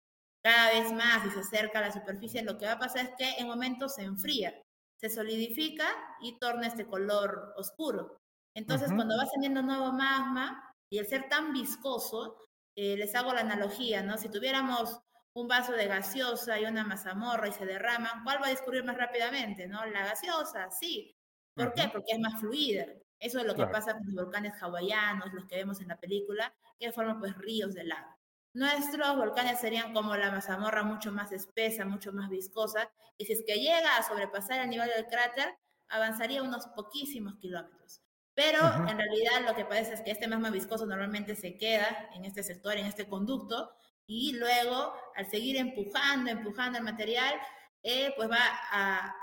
cada 0.44 0.72
vez 0.72 0.92
más 0.92 1.26
y 1.26 1.30
se 1.30 1.40
acerca 1.40 1.80
a 1.80 1.84
la 1.84 1.92
superficie, 1.92 2.42
lo 2.42 2.58
que 2.58 2.66
va 2.66 2.74
a 2.74 2.80
pasar 2.80 3.06
es 3.06 3.12
que 3.18 3.42
en 3.42 3.48
momentos 3.48 3.96
se 3.96 4.04
enfría, 4.04 4.54
se 5.00 5.10
solidifica 5.10 5.86
y 6.20 6.38
torna 6.40 6.68
este 6.68 6.86
color 6.86 7.54
oscuro. 7.56 8.23
Entonces, 8.56 8.92
cuando 8.94 9.18
va 9.18 9.24
ascendiendo 9.24 9.62
nuevo 9.62 9.92
magma 9.92 10.76
y 10.90 11.00
el 11.00 11.08
ser 11.08 11.28
tan 11.30 11.54
viscoso, 11.54 12.48
eh, 12.76 12.96
les 12.98 13.16
hago 13.16 13.34
la 13.34 13.42
analogía, 13.42 14.04
¿no? 14.04 14.18
Si 14.18 14.30
tuviéramos 14.30 15.00
un 15.34 15.48
vaso 15.48 15.74
de 15.74 15.88
gaseosa 15.88 16.60
y 16.60 16.66
una 16.66 16.84
mazamorra 16.84 17.48
y 17.48 17.52
se 17.54 17.66
derraman, 17.66 18.24
¿cuál 18.24 18.42
va 18.42 18.48
a 18.48 18.52
discurrir 18.52 18.84
más 18.84 18.98
rápidamente, 18.98 19.68
no? 19.68 19.86
La 19.86 20.06
gaseosa, 20.06 20.70
sí. 20.72 21.16
¿Por 21.56 21.74
qué? 21.74 21.90
Porque 21.92 22.14
es 22.14 22.20
más 22.20 22.40
fluida. 22.40 22.86
Eso 23.20 23.40
es 23.40 23.46
lo 23.46 23.56
que 23.56 23.66
pasa 23.68 23.94
con 23.94 24.06
los 24.06 24.26
volcanes 24.26 24.54
hawaianos, 24.62 25.34
los 25.34 25.46
que 25.46 25.56
vemos 25.56 25.80
en 25.82 25.88
la 25.88 25.98
película, 26.00 26.54
que 26.80 26.92
forman 26.92 27.20
pues 27.20 27.36
ríos 27.38 27.74
de 27.74 27.86
lava. 27.86 28.18
Nuestros 28.54 29.16
volcanes 29.18 29.60
serían 29.60 29.94
como 29.94 30.16
la 30.16 30.30
mazamorra 30.32 30.84
mucho 30.84 31.12
más 31.12 31.32
espesa, 31.32 31.86
mucho 31.86 32.12
más 32.14 32.30
viscosa, 32.30 32.92
y 33.18 33.26
si 33.26 33.34
es 33.34 33.44
que 33.48 33.56
llega 33.56 33.98
a 33.98 34.04
sobrepasar 34.04 34.60
el 34.60 34.70
nivel 34.70 34.90
del 34.96 35.08
cráter, 35.08 35.58
avanzaría 35.88 36.44
unos 36.44 36.68
poquísimos 36.68 37.36
kilómetros. 37.38 38.03
Pero 38.36 38.60
en 38.88 38.98
realidad 38.98 39.42
lo 39.48 39.56
que 39.56 39.66
pasa 39.66 39.94
es 39.94 40.02
que 40.02 40.12
este 40.12 40.28
magma 40.28 40.50
viscoso 40.50 40.86
normalmente 40.86 41.36
se 41.36 41.56
queda 41.56 42.10
en 42.14 42.26
este 42.26 42.42
sector, 42.42 42.76
en 42.78 42.88
este 42.88 43.08
conducto, 43.08 43.72
y 44.08 44.34
luego 44.34 44.94
al 45.16 45.30
seguir 45.30 45.58
empujando, 45.58 46.32
empujando 46.32 46.80
el 46.80 46.84
material, 46.84 47.36
eh, 47.84 48.14
pues 48.16 48.30
va 48.30 48.40
a, 48.72 49.20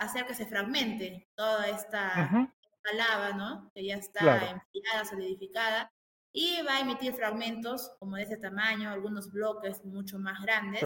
hacer 0.00 0.26
que 0.26 0.34
se 0.34 0.46
fragmente 0.46 1.28
toda 1.34 1.66
esta, 1.68 2.30
lava, 2.92 3.32
¿no? 3.32 3.70
Que 3.74 3.84
ya 3.84 3.96
está 3.96 4.20
enfriada, 4.20 5.04
solidificada, 5.08 5.92
y 6.32 6.60
va 6.62 6.76
a 6.76 6.80
emitir 6.80 7.14
fragmentos 7.14 7.92
como 7.98 8.16
de 8.16 8.24
ese 8.24 8.36
tamaño, 8.36 8.90
algunos 8.90 9.30
bloques 9.32 9.84
mucho 9.84 10.18
más 10.18 10.40
grandes. 10.42 10.82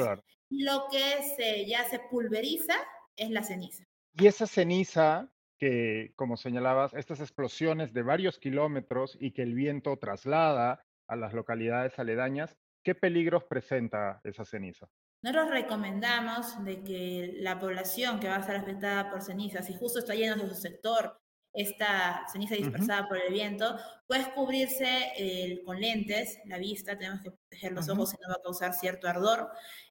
Lo 0.51 0.87
que 0.91 1.35
se, 1.37 1.67
ya 1.67 1.89
se 1.89 1.99
pulveriza 1.99 2.75
es 3.17 3.31
la 3.31 3.43
ceniza. 3.43 3.85
Y 4.15 4.27
esa 4.27 4.47
ceniza 4.47 5.29
que, 5.59 6.13
como 6.17 6.37
señalabas, 6.37 6.95
estas 6.95 7.21
explosiones 7.21 7.93
de 7.93 8.03
varios 8.03 8.39
kilómetros 8.39 9.17
y 9.21 9.33
que 9.33 9.43
el 9.43 9.55
viento 9.55 9.97
traslada 9.99 10.85
a 11.09 11.17
las 11.17 11.33
localidades 11.33 11.99
aledañas, 11.99 12.57
¿qué 12.85 12.95
peligros 12.95 13.45
presenta 13.45 14.21
esa 14.25 14.45
ceniza? 14.45 14.89
Nosotros 15.23 15.51
recomendamos 15.51 16.65
de 16.65 16.85
que 16.85 17.35
la 17.41 17.59
población 17.59 18.21
que 18.21 18.29
va 18.29 18.37
a 18.37 18.43
ser 18.43 18.57
afectada 18.57 19.11
por 19.11 19.21
cenizas, 19.21 19.67
si 19.67 19.75
justo 19.75 19.99
está 19.99 20.15
lleno 20.15 20.37
de 20.37 20.49
su 20.49 20.55
sector 20.55 21.19
esta 21.53 22.25
ceniza 22.33 22.55
dispersada 22.55 23.09
por 23.09 23.19
el 23.19 23.33
viento, 23.33 23.77
puedes 24.07 24.29
cubrirse 24.29 25.61
con 25.65 25.81
lentes, 25.81 26.39
la 26.45 26.59
vista, 26.59 26.97
tenemos 26.97 27.21
que 27.21 27.31
proteger 27.31 27.73
los 27.73 27.89
ojos 27.89 28.11
si 28.11 28.17
no 28.21 28.29
va 28.29 28.35
a 28.35 28.43
causar 28.43 28.75
cierto 28.75 29.09
ardor. 29.09 29.51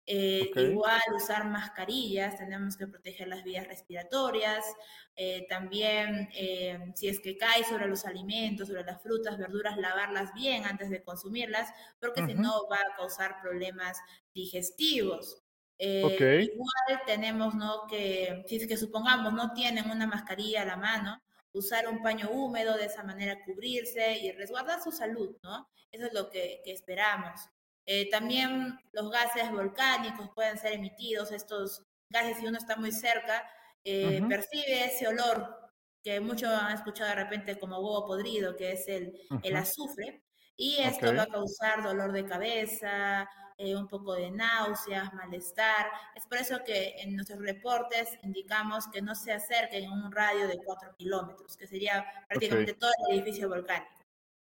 Eh, 0.09 0.49
igual 0.55 1.01
usar 1.13 1.45
mascarillas, 1.49 2.37
tenemos 2.37 2.77
que 2.77 2.87
proteger 2.87 3.27
las 3.27 3.43
vías 3.43 3.67
respiratorias. 3.67 4.63
Eh, 5.17 5.45
también, 5.49 6.29
eh, 6.33 6.79
si 6.95 7.09
es 7.09 7.19
que 7.19 7.37
cae 7.37 7.65
sobre 7.65 7.87
los 7.87 8.05
alimentos, 8.05 8.69
sobre 8.69 8.85
las 8.85 9.01
frutas, 9.03 9.37
verduras, 9.37 9.77
lavarlas 9.77 10.33
bien 10.33 10.65
antes 10.65 10.89
de 10.89 11.03
consumirlas, 11.03 11.69
porque 11.99 12.25
si 12.25 12.35
no 12.35 12.69
va 12.71 12.77
a 12.77 12.95
causar 12.95 13.41
problemas 13.41 13.97
digestivos. 14.33 15.43
Igual 15.77 17.01
tenemos 17.05 17.53
¿no? 17.53 17.85
que, 17.89 18.45
si 18.47 18.55
es 18.55 18.67
que 18.67 18.77
supongamos 18.77 19.33
no 19.33 19.51
tienen 19.51 19.91
una 19.91 20.07
mascarilla 20.07 20.61
a 20.61 20.65
la 20.65 20.77
mano, 20.77 21.21
usar 21.57 21.87
un 21.87 22.01
paño 22.01 22.29
húmedo, 22.29 22.77
de 22.77 22.85
esa 22.85 23.03
manera 23.03 23.43
cubrirse 23.45 24.17
y 24.19 24.31
resguardar 24.31 24.81
su 24.81 24.91
salud, 24.91 25.35
¿no? 25.43 25.69
Eso 25.91 26.07
es 26.07 26.13
lo 26.13 26.29
que, 26.29 26.61
esperamos. 26.65 27.49
Eh, 27.85 28.09
también 28.09 28.79
los 28.91 29.09
gases 29.09 29.51
volcánicos 29.51 30.29
pueden 30.35 30.57
ser 30.57 30.73
emitidos, 30.73 31.31
estos 31.31 31.83
gases, 32.09 32.37
si 32.37 32.45
uno 32.45 32.57
está 32.57 32.75
muy 32.75 32.91
cerca, 32.91 33.49
eh, 33.83 34.21
percibe 34.27 34.85
ese 34.85 35.07
olor 35.07 35.71
que 36.03 36.19
muchos 36.19 36.49
han 36.49 36.73
escuchado 36.73 37.09
de 37.09 37.15
repente 37.15 37.59
como 37.59 37.79
huevo 37.79 38.05
podrido, 38.05 38.55
que 38.55 38.73
es 38.73 38.87
el, 38.87 39.19
el 39.43 39.55
azufre, 39.55 40.23
y 40.55 40.77
esto 40.79 41.13
va 41.15 41.23
a 41.23 41.27
causar 41.27 41.83
dolor 41.83 42.11
de 42.11 42.25
cabeza, 42.25 43.29
eh, 43.59 43.75
un 43.75 43.87
poco 43.87 44.13
de 44.13 44.29
náuseas, 44.29 45.11
malestar. 45.13 45.87
Es 46.15 46.27
por 46.27 46.37
eso 46.37 46.63
que 46.63 46.95
en 46.99 47.15
nuestros 47.15 47.39
reportes 47.39 48.07
indicamos 48.21 48.87
que 48.87 49.01
no 49.01 49.15
se 49.15 49.33
acerquen 49.33 49.85
en 49.85 49.91
un 49.91 50.11
radio 50.11 50.47
de 50.47 50.59
4 50.63 50.95
kilómetros, 50.95 51.57
que 51.57 51.65
sería 51.65 52.05
prácticamente 52.27 52.75
todo 52.75 52.91
el 53.09 53.17
edificio 53.17 53.49
volcánico, 53.49 53.91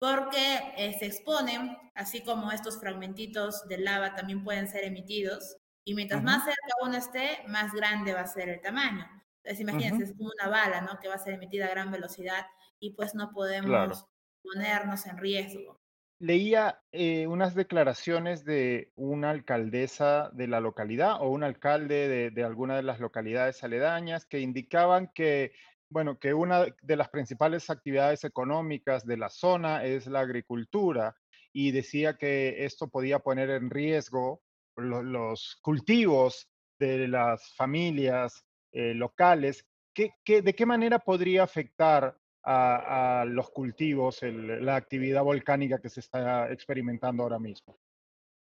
porque 0.01 0.73
eh, 0.77 0.97
se 0.99 1.07
exponen, 1.07 1.77
así 1.95 2.23
como 2.23 2.51
estos 2.51 2.81
fragmentitos 2.81 3.69
de 3.69 3.79
lava 3.79 4.17
también 4.17 4.43
pueden 4.43 4.67
ser 4.67 4.85
emitidos, 4.85 5.57
y 5.85 5.95
mientras 5.95 6.25
más 6.25 6.45
cerca 6.45 6.75
uno 6.83 6.97
esté, 6.97 7.45
más 7.47 7.73
grande 7.73 8.13
va 8.13 8.23
a 8.23 8.27
ser 8.27 8.49
el 8.49 8.61
tamaño. 8.61 9.07
Entonces, 9.45 9.61
imagínense, 9.61 10.03
es 10.03 10.17
como 10.17 10.31
una 10.37 10.51
bala, 10.51 10.81
¿no? 10.81 10.99
Que 10.99 11.07
va 11.07 11.15
a 11.15 11.19
ser 11.19 11.35
emitida 11.35 11.67
a 11.67 11.71
gran 11.71 11.93
velocidad 11.93 12.45
y 12.81 12.95
pues 12.95 13.15
no 13.15 13.31
podemos 13.31 14.05
ponernos 14.43 15.07
en 15.07 15.17
riesgo 15.19 15.76
leía 16.19 16.81
eh, 16.93 17.27
unas 17.27 17.55
declaraciones 17.55 18.45
de 18.45 18.91
una 18.97 19.31
alcaldesa 19.31 20.31
de 20.33 20.49
la 20.49 20.61
localidad 20.61 21.21
o 21.21 21.29
un 21.29 21.45
alcalde 21.45 22.31
de, 22.31 22.45
alguna 22.45 22.77
de 22.77 22.83
las 22.83 23.01
localidades 23.01 23.63
aledañas 23.63 24.25
que 24.25 24.41
indicaban 24.41 25.11
que, 25.15 25.53
bueno, 25.91 26.19
que 26.19 26.33
una 26.33 26.67
de 26.81 26.97
las 26.97 27.11
principales 27.11 27.69
actividades 27.69 28.25
económicas 28.25 29.05
de 29.07 29.19
la 29.19 29.29
zona 29.29 29.85
es 29.85 30.07
la 30.07 30.21
agricultura 30.21 31.15
y 31.53 31.71
decía 31.71 32.17
que 32.17 32.65
esto 32.65 32.89
podía 32.89 33.19
poner 33.19 33.51
en 33.51 33.71
riesgo 33.71 34.43
los 34.77 35.59
cultivos 35.63 36.49
de 36.79 37.09
las 37.09 37.55
familias 37.55 38.45
eh, 38.73 38.95
locales. 38.95 39.67
de 39.95 40.55
qué 40.55 40.67
manera 40.67 40.99
podría 40.99 41.43
afectar 41.43 42.17
a, 42.47 43.25
los 43.27 43.51
cultivos, 43.51 44.21
la 44.23 44.77
actividad 44.77 45.25
volcánica 45.25 45.81
que 45.81 45.91
se 45.91 46.01
está 46.01 46.51
experimentando 46.53 47.23
ahora 47.23 47.39
mismo. 47.39 47.77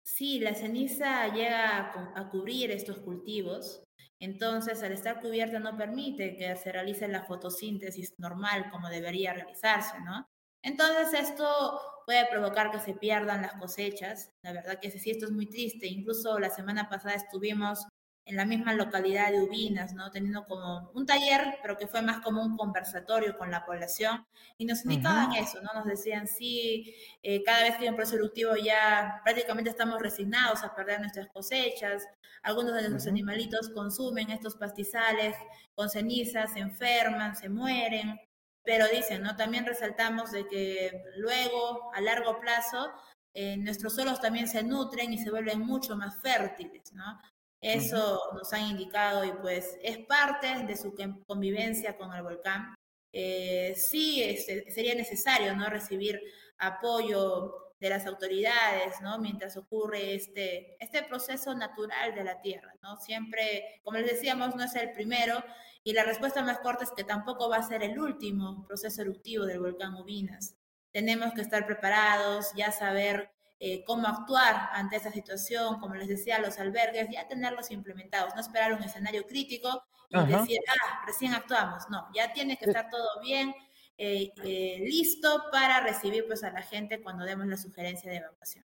Sí, 0.04 0.40
la 0.40 0.54
ceniza 0.54 1.34
llega 1.34 1.92
a, 2.16 2.30
cubrir 2.30 2.70
estos 2.70 3.00
cultivos, 3.00 3.84
entonces 4.20 4.84
al 4.84 4.92
estar 4.92 5.20
cubierta 5.20 5.60
no 5.60 5.76
permite 5.76 6.38
que 6.38 6.56
se 6.56 6.72
realice 6.72 7.08
la 7.08 7.24
fotosíntesis 7.24 8.14
normal 8.20 8.70
como 8.70 8.88
debería 8.90 9.34
realizarse, 9.34 10.00
¿no? 10.02 10.28
Entonces 10.62 11.14
esto 11.20 11.80
puede 12.06 12.28
provocar 12.28 12.72
que 12.72 12.80
se 12.80 12.94
pierdan 12.94 13.42
las 13.42 13.54
cosechas. 13.54 14.32
La 14.44 14.54
verdad 14.54 14.80
que 14.80 14.92
sí, 14.92 15.12
esto 15.12 15.26
es 15.26 15.32
muy 15.32 15.48
triste. 15.48 15.88
Incluso 15.88 16.40
la 16.40 16.50
semana 16.50 16.90
pasada 16.90 17.16
estuvimos 17.16 17.86
en 18.25 18.36
la 18.36 18.46
misma 18.46 18.74
localidad 18.74 19.32
de 19.32 19.41
Ubinas, 19.44 19.94
¿no? 19.94 20.10
Teniendo 20.10 20.46
como 20.46 20.89
un 20.96 21.05
taller, 21.05 21.60
pero 21.62 21.77
que 21.77 21.88
fue 21.88 22.01
más 22.01 22.22
como 22.22 22.41
un 22.41 22.58
conversatorio 22.58 23.38
con 23.38 23.51
la 23.51 23.65
población, 23.65 24.25
y 24.58 24.65
nos 24.65 24.84
indicaban 24.84 25.34
eso, 25.34 25.62
¿no? 25.62 25.72
Nos 25.75 25.86
decían, 25.86 26.27
sí, 26.27 26.96
eh, 27.22 27.44
cada 27.44 27.63
vez 27.63 27.77
que 27.77 27.84
hay 27.84 27.89
un 27.89 27.96
proceso 27.96 28.17
eruptivo 28.17 28.55
ya 28.55 29.22
prácticamente 29.24 29.70
estamos 29.70 30.01
resignados 30.01 30.63
a 30.63 30.74
perder 30.74 31.01
nuestras 31.01 31.27
cosechas, 31.27 32.03
algunos 32.41 32.74
de 32.74 32.82
nuestros 32.82 33.08
animalitos 33.08 33.70
consumen 33.70 34.32
estos 34.32 34.55
pastizales 34.55 35.36
con 35.75 35.89
cenizas, 35.89 36.53
se 36.53 36.60
enferman, 36.60 37.36
se 37.36 37.50
mueren, 37.50 38.20
pero 38.63 38.88
dicen, 38.88 39.22
¿no? 39.22 39.36
También 39.36 39.65
resaltamos 39.65 40.32
de 40.32 40.48
que 40.48 41.03
luego, 41.17 41.91
a 41.94 42.01
largo 42.01 42.39
plazo, 42.39 42.91
eh, 43.36 43.58
nuestros 43.58 43.94
suelos 43.94 44.20
también 44.20 44.48
se 44.48 44.63
nutren 44.63 45.13
y 45.13 45.20
se 45.20 45.29
vuelven 45.29 45.60
mucho 45.60 45.96
más 45.96 46.20
fértiles, 46.22 46.91
¿no? 46.94 47.20
Eso 47.62 48.20
nos 48.34 48.52
han 48.54 48.70
indicado 48.70 49.26
y 49.26 49.32
pues 49.42 49.78
es 49.82 50.00
parte 50.06 50.66
de 50.66 50.78
su 50.78 50.94
convivencia 51.26 51.98
con 51.98 52.14
el 52.14 52.24
volcán. 52.24 52.76
Eh, 53.12 53.74
sí, 53.76 54.22
este, 54.22 54.70
sería 54.72 54.94
necesario 54.94 55.56
¿no? 55.56 55.70
recibir 55.70 56.22
apoyo 56.58 57.66
de 57.80 57.90
las 57.90 58.06
autoridades, 58.06 59.02
¿no? 59.02 59.20
Mientras 59.20 59.58
ocurre 59.58 60.16
este, 60.16 60.78
este 60.84 61.04
proceso 61.04 61.54
natural 61.54 62.16
de 62.16 62.24
la 62.24 62.42
Tierra, 62.42 62.74
¿no? 62.82 62.98
Siempre, 62.98 63.82
como 63.84 63.98
les 63.98 64.12
decíamos, 64.12 64.56
no 64.56 64.64
es 64.64 64.76
el 64.76 64.92
primero 64.92 65.44
y 65.84 65.94
la 65.94 66.04
respuesta 66.04 66.42
más 66.42 66.60
corta 66.60 66.84
es 66.84 66.92
que 66.96 67.04
tampoco 67.04 67.50
va 67.50 67.58
a 67.58 67.68
ser 67.68 67.84
el 67.84 68.00
último 68.00 68.66
proceso 68.66 69.02
eruptivo 69.02 69.46
del 69.46 69.60
volcán 69.60 69.94
Ubinas. 69.96 70.56
Tenemos 70.92 71.34
que 71.34 71.42
estar 71.42 71.66
preparados, 71.66 72.52
ya 72.56 72.72
saber 72.72 73.35
eh, 73.60 73.84
cómo 73.86 74.08
actuar 74.08 74.70
ante 74.74 74.98
esa 74.98 75.12
situación, 75.12 75.80
como 75.80 75.96
les 75.96 76.08
decía, 76.08 76.40
los 76.40 76.60
albergues, 76.60 77.08
ya 77.10 77.28
tenerlos 77.28 77.72
implementados, 77.72 78.36
no 78.36 78.42
esperar 78.42 78.74
un 78.74 78.84
escenario 78.84 79.26
crítico 79.26 79.84
y 80.10 80.18
decir, 80.26 80.60
ah, 80.68 81.04
recién 81.06 81.34
actuamos. 81.34 81.84
No, 81.90 82.08
ya 82.14 82.34
tiene 82.34 82.58
que 82.58 82.66
estar 82.66 82.90
todo 82.90 83.22
bien, 83.22 83.54
eh, 83.98 84.32
eh, 84.44 84.80
listo 84.82 85.44
para 85.52 85.80
recibir 85.80 86.26
pues, 86.28 86.44
a 86.44 86.52
la 86.52 86.62
gente 86.62 87.02
cuando 87.02 87.24
demos 87.24 87.48
la 87.48 87.58
sugerencia 87.58 88.12
de 88.12 88.18
evacuación. 88.18 88.66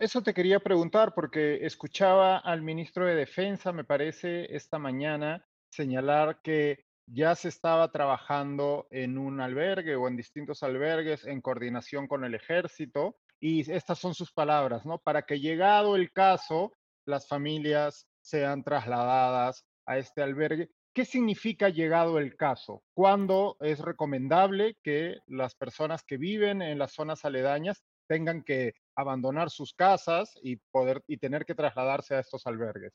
Eso 0.00 0.20
te 0.22 0.34
quería 0.34 0.58
preguntar 0.58 1.14
porque 1.14 1.64
escuchaba 1.64 2.38
al 2.38 2.62
ministro 2.62 3.06
de 3.06 3.14
Defensa, 3.14 3.72
me 3.72 3.84
parece, 3.84 4.54
esta 4.54 4.80
mañana 4.80 5.46
señalar 5.70 6.40
que 6.42 6.84
ya 7.06 7.36
se 7.36 7.48
estaba 7.48 7.92
trabajando 7.92 8.88
en 8.90 9.16
un 9.18 9.40
albergue 9.40 9.94
o 9.94 10.08
en 10.08 10.16
distintos 10.16 10.64
albergues 10.64 11.24
en 11.24 11.40
coordinación 11.40 12.08
con 12.08 12.24
el 12.24 12.34
ejército 12.34 13.16
y 13.44 13.70
estas 13.70 13.98
son 13.98 14.14
sus 14.14 14.32
palabras, 14.32 14.86
¿no? 14.86 14.96
Para 14.96 15.20
que 15.26 15.38
llegado 15.38 15.96
el 15.96 16.10
caso, 16.12 16.72
las 17.04 17.28
familias 17.28 18.06
sean 18.22 18.64
trasladadas 18.64 19.66
a 19.84 19.98
este 19.98 20.22
albergue. 20.22 20.70
¿Qué 20.94 21.04
significa 21.04 21.68
llegado 21.68 22.18
el 22.18 22.36
caso? 22.36 22.82
¿Cuándo 22.94 23.58
es 23.60 23.80
recomendable 23.80 24.78
que 24.82 25.18
las 25.26 25.54
personas 25.54 26.04
que 26.04 26.16
viven 26.16 26.62
en 26.62 26.78
las 26.78 26.92
zonas 26.92 27.26
aledañas 27.26 27.84
tengan 28.08 28.42
que 28.44 28.76
abandonar 28.96 29.50
sus 29.50 29.74
casas 29.74 30.32
y 30.42 30.56
poder 30.70 31.02
y 31.06 31.18
tener 31.18 31.44
que 31.44 31.54
trasladarse 31.54 32.14
a 32.14 32.20
estos 32.20 32.46
albergues? 32.46 32.94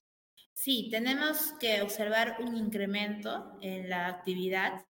Sí, 0.56 0.88
tenemos 0.90 1.54
que 1.60 1.84
observar 1.84 2.38
un 2.40 2.58
incremento 2.58 3.56
en 3.62 3.88
la 3.88 4.08
actividad, 4.08 4.84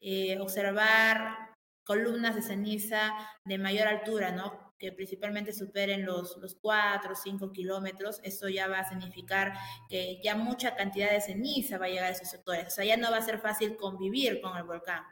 eh, 0.00 0.40
observar 0.40 1.54
columnas 1.86 2.34
de 2.34 2.42
ceniza 2.42 3.12
de 3.44 3.58
mayor 3.58 3.86
altura, 3.86 4.32
¿no? 4.32 4.73
Que 4.84 4.92
principalmente 4.92 5.54
superen 5.54 6.04
los, 6.04 6.36
los 6.36 6.54
4 6.56 7.10
o 7.10 7.16
5 7.16 7.52
kilómetros, 7.52 8.20
esto 8.22 8.50
ya 8.50 8.68
va 8.68 8.80
a 8.80 8.88
significar 8.88 9.54
que 9.88 10.20
ya 10.22 10.36
mucha 10.36 10.76
cantidad 10.76 11.10
de 11.10 11.22
ceniza 11.22 11.78
va 11.78 11.86
a 11.86 11.88
llegar 11.88 12.04
a 12.04 12.10
esos 12.10 12.28
sectores. 12.28 12.66
O 12.66 12.70
sea, 12.70 12.84
ya 12.84 12.98
no 12.98 13.10
va 13.10 13.16
a 13.16 13.22
ser 13.22 13.38
fácil 13.38 13.76
convivir 13.76 14.42
con 14.42 14.54
el 14.58 14.64
volcán. 14.64 15.02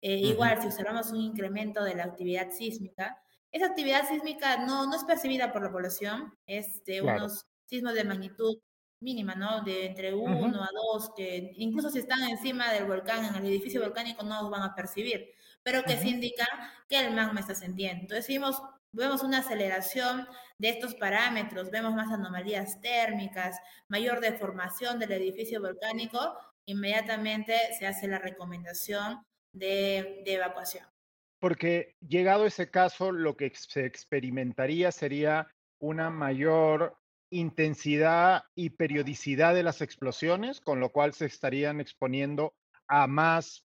Eh, 0.00 0.18
igual, 0.18 0.60
si 0.60 0.68
observamos 0.68 1.10
un 1.10 1.20
incremento 1.20 1.82
de 1.82 1.96
la 1.96 2.04
actividad 2.04 2.52
sísmica, 2.52 3.20
esa 3.50 3.66
actividad 3.66 4.06
sísmica 4.08 4.64
no, 4.64 4.86
no 4.86 4.94
es 4.94 5.02
percibida 5.02 5.52
por 5.52 5.62
la 5.62 5.72
población, 5.72 6.32
es 6.46 6.84
de 6.84 7.02
unos 7.02 7.46
sismos 7.64 7.94
de 7.94 8.04
magnitud 8.04 8.58
mínima, 9.00 9.34
¿no? 9.34 9.62
De 9.62 9.86
entre 9.86 10.14
1 10.14 10.62
a 10.62 10.68
2, 10.92 11.10
que 11.16 11.52
incluso 11.56 11.90
si 11.90 11.98
están 11.98 12.22
encima 12.22 12.72
del 12.72 12.84
volcán, 12.84 13.24
en 13.24 13.34
el 13.34 13.46
edificio 13.46 13.80
volcánico, 13.80 14.22
no 14.22 14.40
los 14.42 14.50
van 14.52 14.62
a 14.62 14.74
percibir, 14.74 15.32
pero 15.64 15.82
que 15.82 15.96
se 15.96 16.08
indica 16.08 16.46
que 16.88 17.00
el 17.00 17.12
magma 17.12 17.40
está 17.40 17.52
ascendiendo. 17.52 18.02
Entonces, 18.02 18.28
vimos 18.28 18.62
vemos 18.92 19.22
una 19.22 19.38
aceleración 19.38 20.26
de 20.58 20.70
estos 20.70 20.94
parámetros, 20.94 21.70
vemos 21.70 21.94
más 21.94 22.10
anomalías 22.10 22.80
térmicas, 22.80 23.58
mayor 23.88 24.20
deformación 24.20 24.98
del 24.98 25.12
edificio 25.12 25.60
volcánico, 25.60 26.36
inmediatamente 26.66 27.54
se 27.78 27.86
hace 27.86 28.08
la 28.08 28.18
recomendación 28.18 29.22
de, 29.52 30.22
evacuación. 30.26 30.86
Porque 31.38 31.96
llegado 32.00 32.46
ese 32.46 32.70
caso, 32.70 33.12
lo 33.12 33.36
que 33.36 33.52
se 33.54 33.84
experimentaría 33.84 34.90
sería 34.90 35.48
una 35.78 36.10
mayor 36.10 36.96
intensidad 37.30 38.44
y 38.54 38.70
periodicidad 38.70 39.54
de 39.54 39.62
las 39.62 39.82
explosiones, 39.82 40.60
con 40.60 40.80
lo 40.80 40.90
cual 40.90 41.12
se 41.12 41.26
estarían 41.26 41.80
exponiendo 41.80 42.54
a 42.88 43.06
más, 43.06 43.64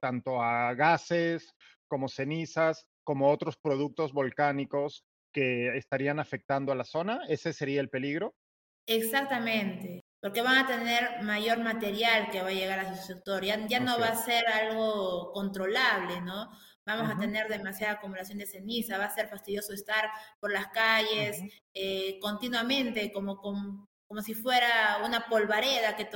tanto 0.00 0.42
a 0.42 0.74
gases 0.74 1.54
como 1.86 2.08
cenizas, 2.08 2.86
como 3.04 3.30
otros 3.30 3.56
productos 3.56 4.12
volcánicos 4.12 5.04
que 5.32 5.76
estarían 5.76 6.20
afectando 6.20 6.72
a 6.72 6.76
la 6.76 6.84
zona? 6.84 7.20
¿Ese 7.28 7.52
sería 7.52 7.80
el 7.80 7.90
peligro? 7.90 8.34
Exactamente, 8.86 10.04
porque 10.20 10.42
van 10.42 10.58
a 10.58 10.66
tener 10.66 11.22
mayor 11.22 11.58
material 11.58 12.30
que 12.30 12.42
va 12.42 12.48
a 12.48 12.52
llegar 12.52 12.80
a 12.80 12.94
su 12.94 13.02
sector. 13.02 13.44
Ya, 13.44 13.80
no 13.80 13.98
va 13.98 14.08
a 14.08 14.16
ser 14.16 14.46
algo 14.46 15.32
controlable, 15.32 16.20
¿no? 16.20 16.50
Vamos 16.86 17.10
a 17.10 17.18
tener 17.18 17.48
demasiada 17.48 17.94
acumulación 17.94 18.38
de 18.38 18.46
ceniza, 18.46 18.98
va 18.98 19.06
a 19.06 19.14
ser 19.14 19.28
fastidioso 19.28 19.72
estar 19.72 20.10
por 20.38 20.52
las 20.52 20.68
calles 20.68 21.40
eh, 21.72 22.18
continuamente, 22.20 23.10
como, 23.10 23.38
como, 23.38 23.88
como, 24.06 24.20
si 24.20 24.34
fuera 24.34 25.00
una 25.02 25.26
polvareda 25.26 25.96
que, 25.96 26.10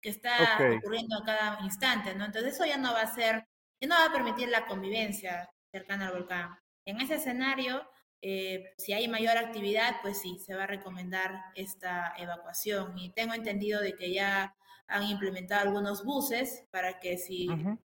que 0.00 0.08
está 0.08 0.58
ocurriendo 0.78 1.18
a 1.18 1.24
cada 1.24 1.60
instante, 1.62 2.14
¿no? 2.14 2.24
Entonces 2.24 2.54
eso 2.54 2.64
ya 2.64 2.78
no 2.78 2.94
va 2.94 3.02
a 3.02 3.14
ser, 3.14 3.44
ya 3.78 3.88
no 3.88 3.94
va 3.94 4.06
a 4.06 4.12
permitir 4.12 4.48
la 4.48 4.64
convivencia 4.64 5.50
cercana 5.70 6.08
al 6.08 6.14
volcán. 6.14 6.58
En 6.84 7.00
ese 7.00 7.14
escenario, 7.14 7.82
eh, 8.22 8.72
si 8.76 8.92
hay 8.92 9.08
mayor 9.08 9.38
actividad, 9.38 9.96
pues 10.02 10.20
sí, 10.20 10.38
se 10.38 10.54
va 10.54 10.64
a 10.64 10.66
recomendar 10.66 11.32
esta 11.54 12.14
evacuación. 12.18 12.98
Y 12.98 13.12
tengo 13.12 13.34
entendido 13.34 13.80
de 13.80 13.94
que 13.94 14.12
ya 14.12 14.54
han 14.86 15.04
implementado 15.04 15.68
algunos 15.68 16.04
buses 16.04 16.66
para 16.70 16.98
que 16.98 17.16
si 17.16 17.46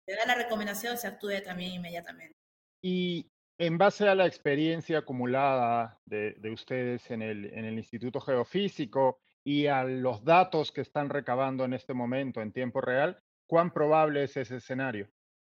se 0.05 0.15
da 0.15 0.25
la 0.27 0.35
recomendación 0.35 0.97
se 0.97 1.07
actúe 1.07 1.41
también 1.43 1.71
inmediatamente. 1.71 2.35
Y 2.81 3.25
en 3.57 3.77
base 3.77 4.07
a 4.07 4.15
la 4.15 4.25
experiencia 4.25 4.99
acumulada 4.99 5.99
de, 6.05 6.37
ustedes 6.51 7.09
en 7.11 7.21
el, 7.21 7.45
en 7.45 7.65
el 7.65 7.77
Instituto 7.77 8.19
Geofísico 8.19 9.19
y 9.43 9.67
a 9.67 9.83
los 9.83 10.23
datos 10.23 10.71
que 10.71 10.81
están 10.81 11.09
recabando 11.09 11.65
en 11.65 11.73
este 11.73 11.93
momento 11.93 12.41
en 12.41 12.51
tiempo 12.51 12.81
real, 12.81 13.21
¿cuán 13.47 13.71
probable 13.71 14.23
es 14.23 14.37
ese 14.37 14.57
escenario? 14.57 15.09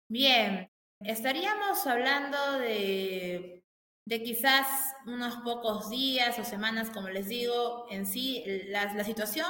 Bien, 0.09 0.69
Estaríamos 1.05 1.85
hablando 1.87 2.59
de, 2.59 3.63
de 4.05 4.23
quizás 4.23 4.67
unos 5.05 5.35
pocos 5.37 5.89
días 5.89 6.37
o 6.39 6.43
semanas, 6.43 6.89
como 6.89 7.09
les 7.09 7.27
digo, 7.27 7.85
en 7.89 8.05
sí 8.05 8.43
la, 8.67 8.93
la 8.93 9.03
situación 9.03 9.47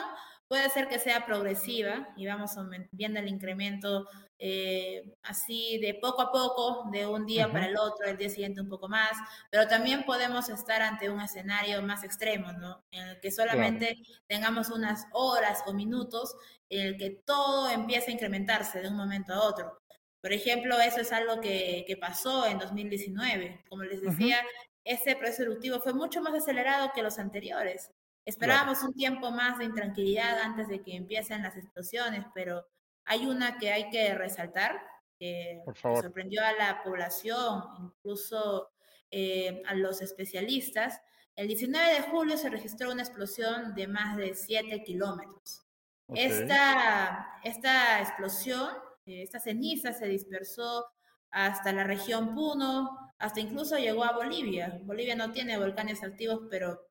puede 0.47 0.69
ser 0.69 0.87
que 0.87 0.99
sea 0.99 1.25
progresiva 1.25 2.09
y 2.15 2.27
vamos 2.27 2.51
viendo 2.91 3.19
el 3.19 3.27
incremento 3.27 4.07
eh, 4.37 5.15
así 5.23 5.79
de 5.79 5.95
poco 5.95 6.21
a 6.21 6.31
poco, 6.31 6.89
de 6.91 7.07
un 7.07 7.25
día 7.25 7.51
para 7.51 7.65
el 7.67 7.77
otro, 7.77 8.05
el 8.05 8.17
día 8.17 8.29
siguiente 8.29 8.61
un 8.61 8.69
poco 8.69 8.89
más, 8.89 9.13
pero 9.49 9.67
también 9.67 10.03
podemos 10.03 10.49
estar 10.49 10.81
ante 10.81 11.09
un 11.09 11.21
escenario 11.21 11.81
más 11.81 12.03
extremo, 12.03 12.51
¿no? 12.51 12.83
En 12.91 13.07
el 13.07 13.19
que 13.19 13.31
solamente 13.31 13.97
tengamos 14.27 14.69
unas 14.69 15.07
horas 15.13 15.63
o 15.65 15.73
minutos 15.73 16.35
en 16.69 16.87
el 16.87 16.97
que 16.97 17.21
todo 17.25 17.69
empieza 17.69 18.11
a 18.11 18.13
incrementarse 18.13 18.81
de 18.81 18.89
un 18.89 18.97
momento 18.97 19.33
a 19.33 19.47
otro. 19.47 19.82
Por 20.23 20.31
ejemplo, 20.31 20.79
eso 20.79 21.01
es 21.01 21.12
algo 21.12 21.41
que, 21.41 21.97
pasó 21.99 22.45
en 22.47 22.57
2019. 22.57 23.65
Como 23.67 23.83
les 23.83 24.01
decía, 24.01 24.38
ese 24.86 25.17
proceso 25.17 25.43
eruptivo 25.43 25.81
fue 25.81 25.93
mucho 25.93 26.21
más 26.21 26.33
acelerado 26.33 26.93
que 26.95 27.03
los 27.03 27.19
anteriores. 27.19 27.91
Esperábamos 28.23 28.81
un 28.83 28.93
tiempo 28.93 29.31
más 29.31 29.57
de 29.57 29.65
intranquilidad 29.65 30.39
antes 30.39 30.69
de 30.69 30.81
que 30.81 30.95
empiecen 30.95 31.43
las 31.43 31.57
explosiones, 31.57 32.25
pero 32.33 32.65
hay 33.03 33.25
una 33.25 33.57
que 33.57 33.73
hay 33.73 33.89
que 33.89 34.13
resaltar, 34.13 34.81
que 35.19 35.62
sorprendió 35.81 36.41
a 36.41 36.53
la 36.53 36.81
población, 36.83 37.62
incluso 37.81 38.71
eh, 39.12 39.62
a 39.67 39.75
los 39.75 40.01
especialistas. 40.01 41.01
El 41.36 41.49
19 41.49 41.95
de 41.95 42.01
julio 42.03 42.38
se 42.38 42.49
registró 42.49 42.93
una 42.93 43.03
explosión 43.03 43.75
de 43.75 43.88
más 43.88 44.15
de 44.15 44.36
7 44.36 44.83
kilómetros. 44.83 45.65
Esta, 46.07 47.41
esta 47.43 47.99
explosión 47.99 48.69
esta 49.05 49.39
ceniza 49.39 49.93
se 49.93 50.07
dispersó 50.07 50.85
hasta 51.29 51.73
la 51.73 51.83
región 51.83 52.35
Puno, 52.35 52.97
hasta 53.17 53.39
incluso 53.39 53.77
llegó 53.77 54.03
a 54.03 54.13
Bolivia. 54.13 54.79
Bolivia 54.83 55.15
no 55.15 55.31
tiene 55.31 55.57
volcanes 55.57 56.03
activos, 56.03 56.41
pero 56.49 56.87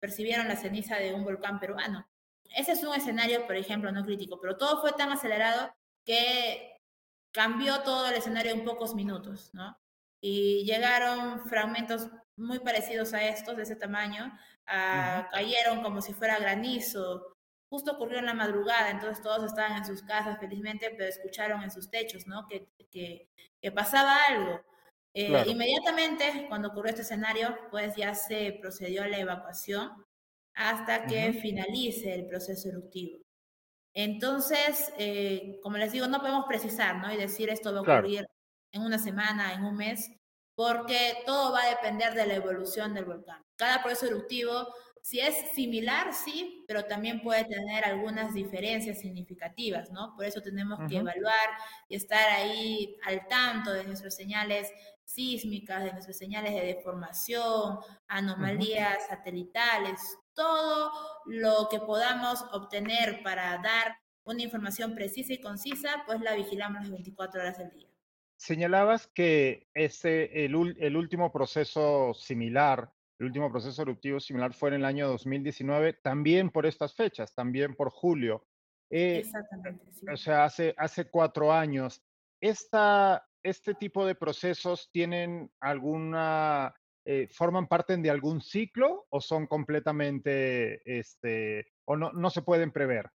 percibieron 0.00 0.48
la 0.48 0.56
ceniza 0.56 0.96
de 0.96 1.14
un 1.14 1.24
volcán 1.24 1.60
peruano. 1.60 2.06
Ese 2.56 2.72
es 2.72 2.82
un 2.84 2.94
escenario, 2.94 3.46
por 3.46 3.56
ejemplo, 3.56 3.90
no 3.90 4.04
crítico, 4.04 4.40
pero 4.40 4.56
todo 4.56 4.80
fue 4.80 4.92
tan 4.92 5.10
acelerado 5.10 5.74
que 6.04 6.80
cambió 7.32 7.80
todo 7.82 8.08
el 8.08 8.14
escenario 8.14 8.52
en 8.52 8.64
pocos 8.64 8.94
minutos, 8.94 9.50
¿no? 9.52 9.76
Y 10.20 10.64
llegaron 10.64 11.46
fragmentos 11.48 12.08
muy 12.36 12.60
parecidos 12.60 13.12
a 13.12 13.24
estos, 13.24 13.56
de 13.56 13.62
ese 13.64 13.76
tamaño, 13.76 14.32
ah, 14.66 15.28
cayeron 15.32 15.82
como 15.82 16.00
si 16.00 16.12
fuera 16.14 16.38
granizo, 16.38 17.33
justo 17.74 17.90
ocurrió 17.90 18.20
en 18.20 18.26
la 18.26 18.34
madrugada, 18.34 18.88
entonces 18.88 19.20
todos 19.20 19.42
estaban 19.42 19.78
en 19.78 19.84
sus 19.84 20.00
casas 20.02 20.38
felizmente, 20.38 20.90
pero 20.90 21.08
escucharon 21.08 21.60
en 21.60 21.72
sus 21.72 21.90
techos, 21.90 22.24
¿no? 22.24 22.46
Que, 22.46 22.68
que, 22.88 23.72
pasaba 23.72 24.16
algo. 24.28 24.60
Eh, 25.12 25.42
inmediatamente, 25.46 26.46
cuando 26.48 26.68
ocurrió 26.68 26.90
este 26.90 27.02
escenario, 27.02 27.56
pues 27.72 27.96
ya 27.96 28.14
se 28.14 28.56
procedió 28.60 29.02
a 29.02 29.08
la 29.08 29.18
evacuación 29.18 29.90
hasta 30.54 31.06
que 31.06 31.32
finalice 31.32 32.14
el 32.14 32.28
proceso 32.28 32.68
eruptivo. 32.68 33.18
Entonces, 33.92 34.92
eh, 34.96 35.58
como 35.60 35.76
les 35.76 35.90
digo, 35.90 36.06
no 36.06 36.20
podemos 36.20 36.44
precisar, 36.46 36.98
¿no? 36.98 37.12
Y 37.12 37.16
decir 37.16 37.50
esto 37.50 37.72
va 37.72 37.78
a 37.78 37.98
ocurrir 37.98 38.24
en 38.70 38.82
una 38.82 38.98
semana, 38.98 39.52
en 39.52 39.64
un 39.64 39.76
mes, 39.76 40.12
porque 40.54 41.24
todo 41.26 41.52
va 41.52 41.62
a 41.64 41.70
depender 41.70 42.14
de 42.14 42.26
la 42.26 42.34
evolución 42.34 42.94
del 42.94 43.06
volcán. 43.06 43.42
Cada 43.56 43.82
proceso 43.82 44.06
eruptivo, 44.06 44.72
si 45.04 45.20
es 45.20 45.34
similar, 45.54 46.14
sí, 46.14 46.64
pero 46.66 46.86
también 46.86 47.20
puede 47.20 47.44
tener 47.44 47.84
algunas 47.84 48.32
diferencias 48.32 49.00
significativas, 49.00 49.90
¿no? 49.90 50.14
Por 50.16 50.24
eso 50.24 50.40
tenemos 50.40 50.78
que 50.88 50.96
evaluar 50.96 51.50
y 51.90 51.96
estar 51.96 52.26
ahí 52.30 52.96
al 53.04 53.28
tanto 53.28 53.70
de 53.70 53.84
nuestras 53.84 54.16
señales 54.16 54.72
sísmicas, 55.04 55.84
de 55.84 55.92
nuestras 55.92 56.16
señales 56.16 56.54
de 56.54 56.64
deformación, 56.64 57.80
anomalías 58.08 59.06
satelitales, 59.06 60.00
todo 60.32 60.90
lo 61.26 61.68
que 61.70 61.80
podamos 61.80 62.42
obtener 62.52 63.22
para 63.22 63.58
dar 63.58 63.98
una 64.22 64.42
información 64.42 64.94
precisa 64.94 65.34
y 65.34 65.40
concisa, 65.42 66.02
pues 66.06 66.22
la 66.22 66.34
vigilamos 66.34 66.80
las 66.80 66.90
24 66.90 67.42
horas 67.42 67.58
del 67.58 67.70
día. 67.72 67.90
Señalabas 68.36 69.06
que 69.06 69.68
ese, 69.74 70.46
el, 70.46 70.96
último 70.96 71.30
proceso 71.30 72.14
similar, 72.14 72.90
el 73.18 73.26
último 73.26 73.50
proceso 73.50 73.82
eruptivo 73.82 74.20
similar 74.20 74.52
fue 74.54 74.70
en 74.70 74.76
el 74.76 74.84
año 74.84 75.08
2019, 75.08 75.94
también 76.02 76.50
por 76.50 76.66
estas 76.66 76.94
fechas, 76.94 77.34
también 77.34 77.74
por 77.74 77.90
julio. 77.90 78.46
Eh, 78.90 79.18
Exactamente. 79.18 79.84
Sí. 79.92 80.06
O 80.12 80.16
sea, 80.16 80.44
hace, 80.44 80.74
hace 80.76 81.10
cuatro 81.10 81.52
años. 81.52 82.02
Esta, 82.40 83.26
¿Este 83.44 83.74
tipo 83.74 84.06
de 84.06 84.14
procesos 84.14 84.88
tienen 84.90 85.50
alguna, 85.60 86.74
eh, 87.04 87.28
forman 87.30 87.68
parte 87.68 87.94
de 87.96 88.10
algún 88.10 88.40
ciclo 88.40 89.06
o 89.10 89.20
son 89.20 89.46
completamente, 89.46 90.80
este, 90.98 91.66
o 91.84 91.94
no, 91.94 92.10
no 92.12 92.30
se 92.30 92.40
pueden 92.40 92.72
prever? 92.72 93.10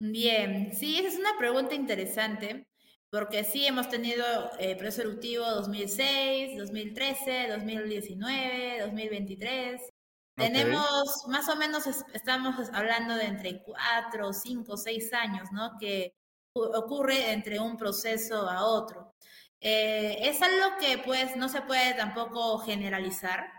Bien, 0.00 0.72
sí, 0.72 0.98
esa 0.98 1.08
es 1.08 1.18
una 1.18 1.38
pregunta 1.38 1.74
interesante 1.74 2.66
porque 3.10 3.44
sí 3.44 3.66
hemos 3.66 3.88
tenido 3.88 4.24
eh, 4.58 4.76
proceso 4.76 5.02
eruptivo 5.02 5.44
2006, 5.44 6.58
2013, 6.58 7.48
2019, 7.48 8.80
2023. 8.82 9.82
Tenemos 10.36 11.24
más 11.26 11.48
o 11.48 11.56
menos, 11.56 11.84
estamos 12.14 12.54
hablando 12.72 13.16
de 13.16 13.24
entre 13.24 13.60
cuatro, 13.62 14.32
cinco, 14.32 14.76
seis 14.76 15.12
años, 15.12 15.48
¿no? 15.50 15.72
Que 15.80 16.14
ocurre 16.52 17.32
entre 17.32 17.58
un 17.58 17.76
proceso 17.76 18.48
a 18.48 18.64
otro. 18.64 19.14
Eh, 19.60 20.16
es 20.20 20.40
algo 20.40 20.76
que 20.78 20.98
pues 20.98 21.36
no 21.36 21.48
se 21.48 21.62
puede 21.62 21.94
tampoco 21.94 22.58
generalizar. 22.60 23.50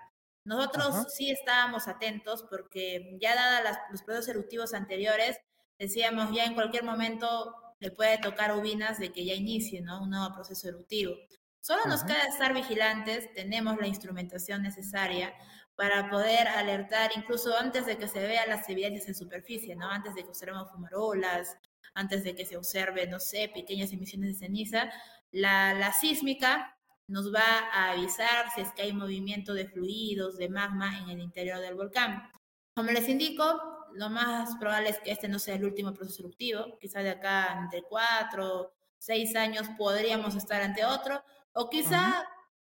Nosotros 0.45 1.07
sí 1.13 1.29
estábamos 1.31 1.87
atentos 1.87 2.45
porque 2.49 3.17
ya 3.19 3.35
dadas 3.35 3.77
los 3.91 4.01
procesos 4.03 4.29
eruptivos 4.29 4.73
anteriores, 4.73 5.37
decíamos 5.77 6.33
ya 6.33 6.45
en 6.45 6.53
cualquier 6.53 6.83
momento 6.83 7.68
le 7.79 7.91
puede 7.91 8.17
tocar 8.17 8.55
ubinas 8.57 8.99
de 8.99 9.11
que 9.11 9.25
ya 9.25 9.33
inicie 9.33 9.81
¿no? 9.81 10.03
un 10.03 10.09
nuevo 10.09 10.33
proceso 10.33 10.67
eruptivo. 10.67 11.15
Solo 11.61 11.85
nos 11.85 12.03
queda 12.03 12.23
estar 12.23 12.53
vigilantes, 12.53 13.33
tenemos 13.33 13.77
la 13.77 13.87
instrumentación 13.87 14.63
necesaria 14.63 15.33
para 15.75 16.09
poder 16.09 16.47
alertar 16.47 17.11
incluso 17.15 17.57
antes 17.57 17.85
de 17.85 17.97
que 17.97 18.07
se 18.07 18.19
vean 18.19 18.49
las 18.49 18.67
evidencias 18.69 19.07
en 19.07 19.15
superficie, 19.15 19.75
¿no? 19.75 19.89
Antes 19.89 20.15
de 20.15 20.23
que 20.23 20.29
observemos 20.29 20.71
fumarolas, 20.71 21.57
antes 21.93 22.23
de 22.23 22.35
que 22.35 22.45
se 22.45 22.57
observe, 22.57 23.07
no 23.07 23.19
sé, 23.19 23.49
pequeñas 23.53 23.91
emisiones 23.91 24.33
de 24.39 24.45
ceniza, 24.45 24.89
la, 25.31 25.73
la 25.73 25.93
sísmica 25.93 26.77
nos 27.07 27.33
va 27.33 27.69
a 27.73 27.91
avisar 27.91 28.51
si 28.53 28.61
es 28.61 28.71
que 28.73 28.83
hay 28.83 28.93
movimiento 28.93 29.53
de 29.53 29.67
fluidos, 29.67 30.37
de 30.37 30.49
magma 30.49 30.99
en 30.99 31.09
el 31.09 31.19
interior 31.19 31.59
del 31.59 31.75
volcán. 31.75 32.29
Como 32.75 32.91
les 32.91 33.09
indico, 33.09 33.78
lo 33.93 34.09
más 34.09 34.55
probable 34.57 34.89
es 34.89 34.99
que 34.99 35.11
este 35.11 35.27
no 35.27 35.39
sea 35.39 35.55
el 35.55 35.65
último 35.65 35.93
proceso 35.93 36.23
eruptivo, 36.23 36.77
quizá 36.79 36.99
de 37.01 37.11
acá 37.11 37.57
entre 37.61 37.83
cuatro, 37.83 38.73
seis 38.97 39.35
años 39.35 39.67
podríamos 39.77 40.35
estar 40.35 40.61
ante 40.61 40.85
otro, 40.85 41.23
o 41.53 41.69
quizá 41.69 42.27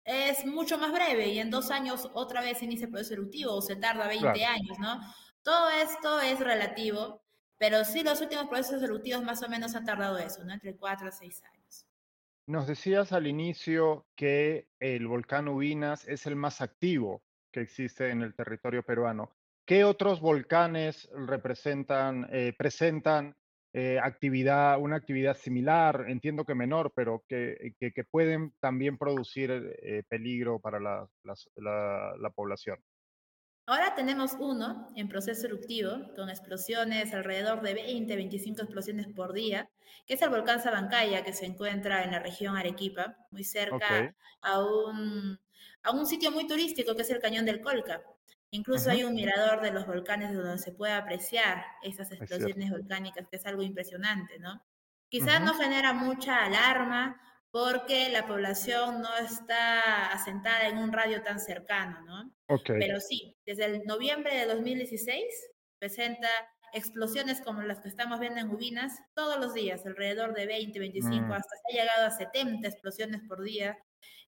es 0.03 0.45
mucho 0.45 0.77
más 0.77 0.91
breve 0.91 1.27
y 1.29 1.39
en 1.39 1.49
dos 1.49 1.71
años 1.71 2.09
otra 2.13 2.41
vez 2.41 2.61
inicia 2.63 2.85
el 2.85 2.91
proceso 2.91 3.13
eruptivo 3.13 3.53
o 3.53 3.61
se 3.61 3.75
tarda 3.75 4.07
20 4.07 4.45
años, 4.45 4.79
¿no? 4.79 4.99
Todo 5.43 5.69
esto 5.69 6.19
es 6.19 6.39
relativo, 6.39 7.21
pero 7.57 7.83
sí 7.83 8.03
los 8.03 8.21
últimos 8.21 8.47
procesos 8.47 8.81
eruptivos 8.81 9.23
más 9.23 9.43
o 9.43 9.49
menos 9.49 9.75
han 9.75 9.85
tardado 9.85 10.17
eso, 10.17 10.43
¿no? 10.43 10.53
Entre 10.53 10.75
cuatro 10.75 11.07
a 11.07 11.11
seis 11.11 11.41
años. 11.43 11.85
Nos 12.47 12.67
decías 12.67 13.11
al 13.11 13.27
inicio 13.27 14.07
que 14.15 14.67
el 14.79 15.07
volcán 15.07 15.47
Ubinas 15.47 16.07
es 16.07 16.25
el 16.25 16.35
más 16.35 16.61
activo 16.61 17.23
que 17.51 17.61
existe 17.61 18.09
en 18.09 18.21
el 18.21 18.33
territorio 18.33 18.83
peruano. 18.83 19.31
¿Qué 19.71 19.85
otros 19.85 20.19
volcanes 20.19 21.07
representan, 21.13 22.27
eh, 22.29 22.53
presentan 22.57 23.37
eh, 23.71 23.99
actividad, 24.03 24.77
una 24.77 24.97
actividad 24.97 25.37
similar? 25.37 26.07
Entiendo 26.09 26.43
que 26.43 26.55
menor, 26.55 26.91
pero 26.93 27.23
que, 27.25 27.73
que, 27.79 28.03
pueden 28.03 28.53
también 28.59 28.97
producir 28.97 29.49
eh, 29.49 30.03
peligro 30.09 30.59
para 30.59 30.81
la, 30.81 31.07
la, 31.23 32.29
población. 32.35 32.83
Ahora 33.65 33.95
tenemos 33.95 34.33
uno 34.41 34.89
en 34.97 35.07
proceso 35.07 35.47
eruptivo, 35.47 36.01
con 36.17 36.29
explosiones, 36.29 37.13
alrededor 37.13 37.61
de 37.61 37.73
20, 37.73 38.13
25 38.13 38.63
explosiones 38.63 39.07
por 39.07 39.31
día, 39.31 39.69
que 40.05 40.15
es 40.15 40.21
el 40.21 40.31
volcán 40.31 40.61
Sabancaya, 40.61 41.23
que 41.23 41.31
se 41.31 41.45
encuentra 41.45 42.03
en 42.03 42.11
la 42.11 42.19
región 42.19 42.57
Arequipa, 42.57 43.15
muy 43.31 43.45
cerca 43.45 44.13
a, 44.41 44.65
un, 44.65 45.39
a 45.83 45.91
un 45.91 46.05
sitio 46.05 46.29
muy 46.29 46.45
turístico 46.45 46.93
que 46.93 47.03
es 47.03 47.09
el 47.09 47.21
Cañón 47.21 47.45
del 47.45 47.61
Colca. 47.61 48.03
Incluso 48.51 48.91
hay 48.91 49.05
un 49.05 49.13
mirador 49.13 49.61
de 49.61 49.71
los 49.71 49.87
volcanes 49.87 50.33
donde 50.33 50.57
se 50.57 50.73
puede 50.73 50.91
apreciar 50.91 51.63
esas 51.83 52.11
explosiones 52.11 52.69
volcánicas, 52.69 53.25
que 53.29 53.37
es 53.37 53.45
algo 53.45 53.61
impresionante, 53.61 54.39
¿no? 54.39 54.61
Quizás 55.07 55.41
no 55.41 55.53
genera 55.53 55.93
mucha 55.93 56.45
alarma 56.45 57.19
porque 57.49 58.09
la 58.09 58.25
población 58.25 59.01
no 59.01 59.17
está 59.17 60.11
asentada 60.11 60.67
en 60.67 60.77
un 60.77 60.91
radio 60.91 61.21
tan 61.23 61.39
cercano, 61.39 62.01
¿no? 62.01 62.33
Pero 62.65 62.99
sí, 62.99 63.37
desde 63.45 63.65
el 63.65 63.83
noviembre 63.85 64.35
de 64.35 64.45
2016 64.45 65.23
presenta 65.79 66.29
explosiones 66.73 67.41
como 67.41 67.61
las 67.61 67.79
que 67.79 67.89
estamos 67.89 68.19
viendo 68.19 68.39
en 68.39 68.49
Ubinas 68.49 68.99
todos 69.13 69.39
los 69.39 69.53
días, 69.53 69.85
alrededor 69.85 70.33
de 70.33 70.45
20, 70.45 70.77
25, 70.79 71.25
mm. 71.25 71.31
hasta 71.31 71.55
se 71.55 71.77
ha 71.77 71.81
llegado 71.81 72.05
a 72.05 72.11
70 72.11 72.67
explosiones 72.67 73.21
por 73.27 73.43
día, 73.43 73.77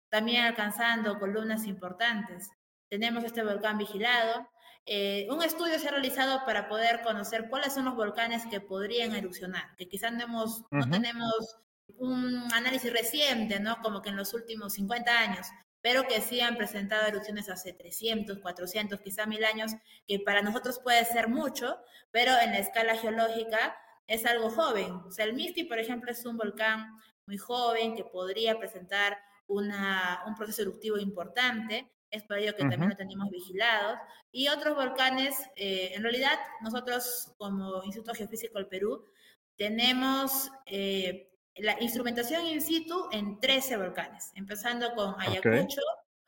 también 0.09 0.43
alcanzando 0.43 1.19
columnas 1.19 1.65
importantes 1.65 2.49
tenemos 2.93 3.23
este 3.23 3.43
volcán 3.43 3.79
vigilado. 3.79 4.47
Eh, 4.86 5.25
un 5.32 5.41
estudio 5.41 5.79
se 5.79 5.88
ha 5.88 5.91
realizado 5.91 6.45
para 6.45 6.67
poder 6.67 7.01
conocer 7.01 7.49
cuáles 7.49 7.73
son 7.73 7.86
los 7.86 7.95
volcanes 7.95 8.45
que 8.45 8.62
podrían 8.62 9.15
erupcionar, 9.15 9.75
que 9.77 9.88
quizás 9.88 10.13
no, 10.13 10.21
hemos, 10.21 10.62
no 10.69 10.88
tenemos 10.88 11.58
un 11.97 12.47
análisis 12.53 12.93
reciente, 12.93 13.60
¿no? 13.60 13.77
Como 13.82 14.03
que 14.03 14.10
en 14.10 14.15
los 14.15 14.36
últimos 14.36 14.73
50 14.73 15.12
años, 15.12 15.47
pero 15.82 16.08
que 16.08 16.21
sí 16.21 16.39
han 16.39 16.56
presentado 16.56 17.08
erupciones 17.08 17.49
hace 17.49 17.73
300, 17.73 18.38
400, 18.38 18.99
quizá 18.99 19.25
mil 19.25 19.43
años, 19.43 19.71
que 20.08 20.19
para 20.19 20.43
nosotros 20.43 20.79
puede 20.84 21.03
ser 21.03 21.29
mucho, 21.29 21.79
pero 22.12 22.34
en 22.43 22.51
la 22.51 22.60
escala 22.60 22.95
geológica 22.95 23.75
es 24.06 24.23
algo 24.27 24.51
joven. 24.51 24.91
O 25.08 25.10
sea, 25.10 25.25
el 25.25 25.34
Misti, 25.34 25.63
por 25.63 25.79
ejemplo, 25.79 26.12
es 26.12 26.23
un 26.27 26.38
volcán 26.38 26.95
muy 27.25 27.39
joven 27.39 27.95
que 27.95 28.03
podría 28.03 28.60
presentar 28.60 29.17
una, 29.47 30.21
un 30.27 30.36
proceso 30.36 30.62
eruptivo 30.62 30.99
importante, 30.99 31.89
es 32.13 32.23
por 32.23 32.38
ello 32.38 32.56
que 32.56 32.62
también 32.62 32.89
lo 32.89 32.95
tenemos 32.95 33.30
vigilados. 33.32 33.97
Y 34.32 34.47
otros 34.47 34.76
volcanes, 34.76 35.36
eh, 35.56 35.91
en 35.95 36.04
realidad 36.04 36.39
nosotros 36.62 37.34
como 37.38 37.84
Instituto 37.84 38.13
Geofísico 38.13 38.60
del 38.60 38.67
Perú 38.67 39.06
tenemos 39.58 40.52
eh, 40.67 41.32
la 41.56 41.76
instrumentación 41.82 42.45
in 42.45 42.62
situ 42.62 43.10
en 43.12 43.39
13 43.39 43.78
volcanes, 43.78 44.32
empezando 44.36 44.93
con 44.93 45.15
Ayacucho, 45.19 45.82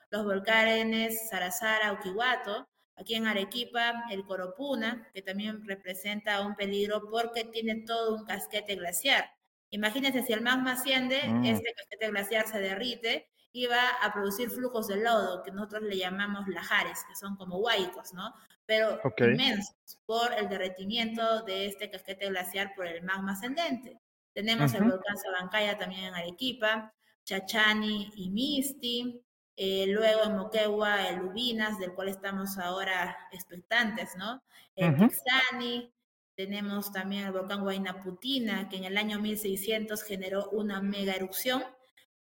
los 0.09 0.23
volcanes 0.23 1.29
Sarazara, 1.29 1.93
Uquihuato, 1.93 2.67
aquí 2.95 3.15
en 3.15 3.27
Arequipa 3.27 4.05
el 4.09 4.25
Coropuna, 4.25 5.07
que 5.13 5.21
también 5.21 5.65
representa 5.67 6.41
un 6.41 6.55
peligro 6.55 7.09
porque 7.11 7.43
tiene 7.45 7.83
todo 7.85 8.15
un 8.15 8.25
casquete 8.25 8.75
glaciar. 8.75 9.29
Imagínense 9.69 10.23
si 10.23 10.33
el 10.33 10.41
magma 10.41 10.73
asciende, 10.73 11.21
mm. 11.27 11.45
este 11.45 11.73
casquete 11.73 12.09
glaciar 12.09 12.47
se 12.47 12.59
derrite 12.59 13.27
iba 13.55 13.89
a 14.01 14.13
producir 14.13 14.49
flujos 14.49 14.87
de 14.87 14.97
lodo, 14.97 15.41
que 15.43 15.51
nosotros 15.51 15.83
le 15.83 15.97
llamamos 15.97 16.47
lajares, 16.47 17.03
que 17.07 17.15
son 17.15 17.35
como 17.37 17.57
huaicos, 17.57 18.13
¿no? 18.13 18.33
Pero 18.65 18.99
inmensos 19.17 19.99
por 20.05 20.33
el 20.33 20.49
derretimiento 20.49 21.43
de 21.43 21.67
este 21.67 21.89
casquete 21.89 22.29
glaciar 22.29 22.73
por 22.75 22.87
el 22.87 23.03
magma 23.03 23.33
ascendente. 23.33 24.01
Tenemos 24.33 24.73
el 24.73 24.83
volcán 24.83 25.17
Sabancaya 25.17 25.77
también 25.77 26.05
en 26.05 26.15
Arequipa, 26.15 26.93
Chachani 27.23 28.11
y 28.15 28.29
Misti, 28.29 29.21
eh, 29.55 29.85
luego 29.87 30.23
en 30.25 30.35
Moquegua, 30.35 31.07
el 31.07 31.21
Ubinas, 31.21 31.79
del 31.79 31.93
cual 31.93 32.09
estamos 32.09 32.57
ahora 32.57 33.17
expectantes, 33.31 34.15
¿no? 34.17 34.43
El 34.75 34.97
Tixani, 34.97 35.93
tenemos 36.35 36.91
también 36.91 37.27
el 37.27 37.31
volcán 37.31 37.63
Huaynaputina, 37.63 38.67
que 38.67 38.75
en 38.75 38.83
el 38.83 38.97
año 38.97 39.19
1600 39.19 40.03
generó 40.03 40.49
una 40.49 40.81
mega 40.81 41.13
erupción 41.13 41.63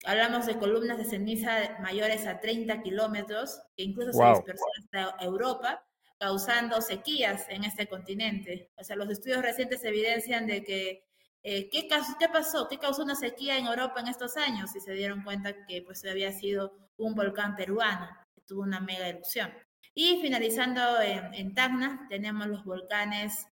Hablamos 0.06 0.46
de 0.46 0.58
columnas 0.58 0.98
de 0.98 1.06
ceniza 1.06 1.78
mayores 1.82 2.26
a 2.28 2.40
30 2.40 2.82
kilómetros, 2.82 3.62
que 3.76 3.84
incluso 3.84 4.12
se 4.14 4.30
dispersó 4.30 4.66
hasta 4.80 5.24
Europa, 5.24 5.86
causando 6.20 6.82
sequías 6.82 7.46
en 7.50 7.64
este 7.64 7.88
continente. 7.88 8.72
O 8.78 8.84
sea, 8.84 8.96
los 8.96 9.10
estudios 9.10 9.42
recientes 9.42 9.84
evidencian 9.84 10.46
de 10.48 10.64
que 10.64 11.04
eh, 11.44 11.70
¿qué, 11.70 11.88
¿qué 11.88 12.30
pasó? 12.30 12.70
¿Qué 12.70 12.78
causó 12.78 13.04
una 13.04 13.16
sequía 13.16 13.58
en 13.58 13.66
Europa 13.66 14.00
en 14.00 14.08
estos 14.08 14.38
años? 14.38 14.74
Y 14.76 14.80
se 14.80 14.94
dieron 14.94 15.24
cuenta 15.24 15.66
que 15.68 15.82
pues 15.82 16.04
había 16.06 16.32
sido 16.32 16.74
un 16.98 17.16
volcán 17.16 17.58
peruano 17.58 18.08
que 18.34 18.42
tuvo 18.42 18.62
una 18.62 18.80
mega 18.80 19.10
erupción. 19.10 19.52
Y 19.94 20.22
finalizando 20.22 21.02
en, 21.02 21.54
Tacna, 21.54 22.08
tenemos 22.10 22.48
los 22.48 22.64
volcanes 22.64 23.46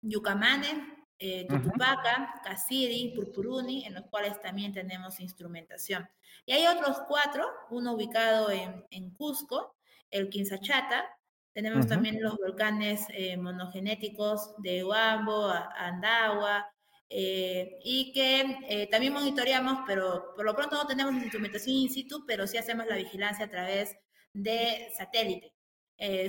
Yucamane, 0.00 0.91
eh, 1.24 1.46
Tutupaca, 1.48 2.40
Casiri, 2.42 3.12
Purpuruni, 3.14 3.86
en 3.86 3.94
los 3.94 4.04
cuales 4.06 4.40
también 4.40 4.72
tenemos 4.72 5.20
instrumentación. 5.20 6.08
Y 6.44 6.52
hay 6.52 6.66
otros 6.66 7.02
cuatro, 7.06 7.48
uno 7.70 7.92
ubicado 7.92 8.50
en, 8.50 8.84
en 8.90 9.10
Cusco, 9.10 9.76
el 10.10 10.28
Quinzachata, 10.28 11.06
tenemos 11.52 11.86
también 11.86 12.22
los 12.22 12.38
volcanes 12.38 13.06
eh, 13.10 13.36
monogenéticos 13.36 14.54
de 14.58 14.84
Huambo, 14.84 15.52
Andagua, 15.76 16.66
eh, 17.10 17.78
y 17.84 18.10
que 18.12 18.58
eh, 18.68 18.88
también 18.90 19.12
monitoreamos, 19.12 19.80
pero 19.86 20.32
por 20.34 20.46
lo 20.46 20.56
pronto 20.56 20.76
no 20.76 20.86
tenemos 20.86 21.12
instrumentación 21.12 21.76
in 21.76 21.90
situ, 21.90 22.24
pero 22.26 22.46
sí 22.46 22.56
hacemos 22.56 22.86
la 22.86 22.96
vigilancia 22.96 23.44
a 23.44 23.50
través 23.50 23.94
de 24.32 24.90
satélite. 24.96 25.52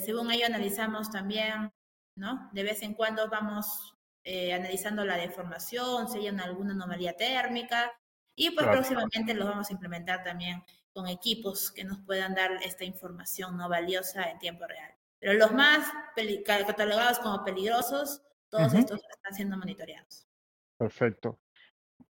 según 0.05 0.29
ello 0.29 0.45
analizamos 0.45 1.09
también, 1.09 1.71
¿no? 2.15 2.49
De 2.51 2.63
vez 2.63 2.81
en 2.81 2.93
cuando 2.93 3.29
vamos 3.29 3.95
analizando 4.25 5.03
la 5.03 5.17
deformación, 5.17 6.07
si 6.07 6.19
hay 6.19 6.27
alguna 6.27 6.71
anomalía 6.71 7.13
térmica, 7.13 7.91
y 8.35 8.51
pues 8.51 8.65
próximamente 8.67 9.33
los 9.33 9.47
vamos 9.47 9.69
a 9.69 9.73
implementar 9.73 10.23
también 10.23 10.63
con 10.93 11.07
equipos 11.07 11.71
que 11.71 11.83
nos 11.83 11.99
puedan 11.99 12.35
dar 12.35 12.51
esta 12.63 12.85
información 12.85 13.57
no 13.57 13.67
valiosa 13.67 14.29
en 14.29 14.39
tiempo 14.39 14.65
real. 14.65 14.91
Pero 15.19 15.33
los 15.33 15.51
más 15.51 15.91
catalogados 16.45 17.19
como 17.19 17.43
peligrosos, 17.43 18.21
todos 18.49 18.73
estos 18.73 19.01
están 19.09 19.33
siendo 19.33 19.57
monitoreados. 19.57 20.27
Perfecto. 20.77 21.39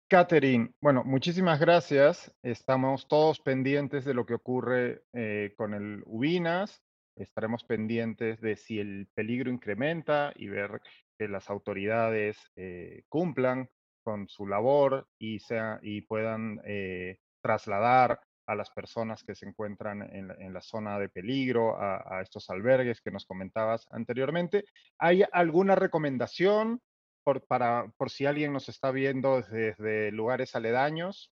Catherine, 0.08 0.72
bueno, 0.80 1.02
muchísimas 1.04 1.58
gracias. 1.58 2.32
Estamos 2.42 3.08
todos 3.08 3.40
pendientes 3.40 4.04
de 4.04 4.14
lo 4.14 4.26
que 4.26 4.34
ocurre 4.34 5.04
eh, 5.12 5.54
con 5.56 5.74
el 5.74 6.02
Ubinas. 6.06 6.82
Estaremos 7.16 7.64
pendientes 7.64 8.40
de 8.40 8.56
si 8.56 8.78
el 8.78 9.08
peligro 9.14 9.50
incrementa 9.50 10.32
y 10.36 10.48
ver 10.48 10.80
que 11.18 11.28
las 11.28 11.50
autoridades 11.50 12.38
eh, 12.56 13.02
cumplan 13.08 13.68
con 14.02 14.28
su 14.28 14.46
labor 14.46 15.08
y, 15.18 15.40
sea, 15.40 15.80
y 15.82 16.02
puedan 16.02 16.60
eh, 16.64 17.18
trasladar 17.42 18.20
a 18.46 18.54
las 18.54 18.70
personas 18.70 19.24
que 19.24 19.34
se 19.34 19.46
encuentran 19.46 20.02
en, 20.02 20.52
la 20.52 20.60
zona 20.60 20.98
de 20.98 21.08
peligro, 21.08 21.76
a, 21.76 22.20
estos 22.22 22.48
albergues 22.48 23.00
que 23.00 23.10
nos 23.10 23.26
comentabas 23.26 23.86
anteriormente. 23.90 24.64
¿Hay 24.98 25.24
alguna 25.32 25.74
recomendación 25.74 26.80
por, 27.24 27.44
para, 27.46 27.92
por 27.96 28.10
si 28.10 28.24
alguien 28.24 28.52
nos 28.52 28.68
está 28.68 28.92
viendo 28.92 29.42
desde, 29.42 30.12
lugares 30.12 30.54
aledaños? 30.54 31.32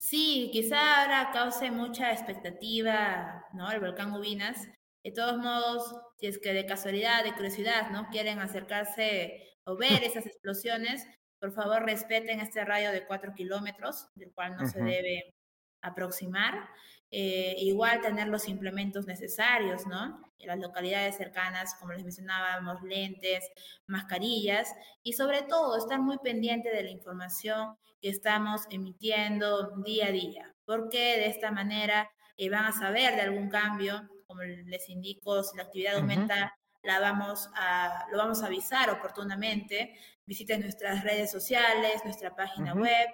Sí, 0.00 0.50
quizá 0.52 1.02
ahora 1.02 1.30
cause 1.32 1.70
mucha 1.70 2.12
expectativa, 2.12 3.44
¿no? 3.52 3.70
El 3.70 3.80
volcán 3.80 4.12
Ubinas. 4.12 4.68
De 5.08 5.14
todos 5.14 5.38
modos, 5.38 5.96
si 6.18 6.26
es 6.26 6.38
que 6.38 6.52
de 6.52 6.66
casualidad, 6.66 7.24
de 7.24 7.32
curiosidad, 7.32 7.88
¿no? 7.92 8.10
Quieren 8.10 8.40
acercarse 8.40 9.56
o 9.64 9.74
ver 9.74 10.04
esas 10.04 10.26
explosiones, 10.26 11.06
por 11.40 11.50
favor 11.50 11.82
respeten 11.82 12.40
este 12.40 12.62
radio 12.62 12.92
de 12.92 13.06
cuatro 13.06 13.32
kilómetros, 13.34 14.08
del 14.16 14.34
cual 14.34 14.54
no 14.58 14.66
se 14.66 14.82
debe 14.82 15.34
aproximar. 15.80 16.68
Eh, 17.10 17.54
igual 17.56 18.02
tener 18.02 18.28
los 18.28 18.48
implementos 18.48 19.06
necesarios, 19.06 19.86
¿no? 19.86 20.20
En 20.38 20.48
las 20.48 20.58
localidades 20.58 21.16
cercanas, 21.16 21.74
como 21.80 21.94
les 21.94 22.02
mencionábamos, 22.02 22.82
lentes, 22.82 23.50
mascarillas 23.86 24.74
y 25.02 25.14
sobre 25.14 25.40
todo 25.40 25.78
estar 25.78 26.00
muy 26.00 26.18
pendiente 26.18 26.68
de 26.68 26.82
la 26.82 26.90
información 26.90 27.78
que 28.02 28.10
estamos 28.10 28.66
emitiendo 28.68 29.70
día 29.86 30.08
a 30.08 30.12
día, 30.12 30.54
porque 30.66 31.16
de 31.16 31.28
esta 31.28 31.50
manera 31.50 32.10
eh, 32.36 32.50
van 32.50 32.66
a 32.66 32.72
saber 32.72 33.16
de 33.16 33.22
algún 33.22 33.48
cambio, 33.48 34.06
como 34.28 34.42
les 34.42 34.88
indico, 34.88 35.42
si 35.42 35.56
la 35.56 35.64
actividad 35.64 35.96
aumenta, 35.96 36.54
la 36.84 37.00
vamos 37.00 37.50
a, 37.56 38.06
lo 38.12 38.18
vamos 38.18 38.42
a 38.42 38.46
avisar 38.46 38.90
oportunamente. 38.90 39.98
Visiten 40.26 40.60
nuestras 40.60 41.02
redes 41.02 41.32
sociales, 41.32 42.04
nuestra 42.04 42.36
página 42.36 42.74
web 42.74 43.08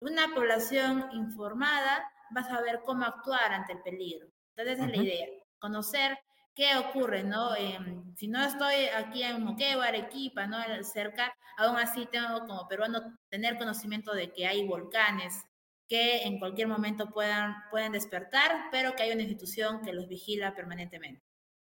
una 0.00 0.34
población 0.34 1.10
informada 1.12 2.10
va 2.34 2.40
a 2.40 2.48
saber 2.48 2.80
cómo 2.84 3.04
actuar 3.04 3.52
ante 3.52 3.74
el 3.74 3.82
peligro. 3.82 4.28
Entonces, 4.56 4.78
esa 4.78 4.86
es 4.86 4.96
la 4.96 5.02
idea, 5.02 5.26
conocer 5.58 6.18
qué 6.54 6.76
ocurre, 6.76 7.22
¿no? 7.22 7.54
Em, 7.54 8.14
si 8.16 8.28
no 8.28 8.42
estoy 8.42 8.86
aquí 8.96 9.22
en 9.22 9.44
Moquegua, 9.44 9.86
Arequipa, 9.86 10.46
¿no? 10.46 10.58
Cerca, 10.84 11.34
aún 11.58 11.76
así 11.76 12.06
tengo 12.06 12.40
como 12.40 12.66
peruano 12.66 13.00
tener 13.28 13.58
conocimiento 13.58 14.12
de 14.14 14.32
que 14.32 14.46
hay 14.46 14.66
volcanes 14.66 15.44
que 15.90 16.22
en 16.22 16.38
cualquier 16.38 16.68
momento 16.68 17.10
puedan, 17.10 17.52
pueden 17.70 17.92
despertar, 17.92 18.68
pero 18.70 18.94
que 18.94 19.02
hay 19.02 19.12
una 19.12 19.22
institución 19.22 19.82
que 19.82 19.92
los 19.92 20.08
vigila 20.08 20.54
permanentemente. 20.54 21.20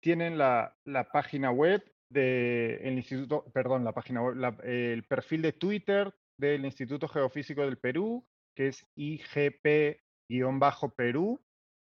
Tienen 0.01 0.39
la, 0.39 0.75
la 0.85 1.09
página 1.11 1.51
web 1.51 1.83
del 2.09 2.97
instituto, 2.97 3.45
perdón, 3.53 3.83
la 3.83 3.93
página 3.93 4.23
web, 4.23 4.59
el 4.63 5.03
perfil 5.03 5.43
de 5.43 5.53
Twitter 5.53 6.11
del 6.39 6.65
Instituto 6.65 7.07
Geofísico 7.07 7.61
del 7.61 7.77
Perú, 7.77 8.25
que 8.55 8.69
es 8.69 8.83
IGP-Perú, 8.95 9.99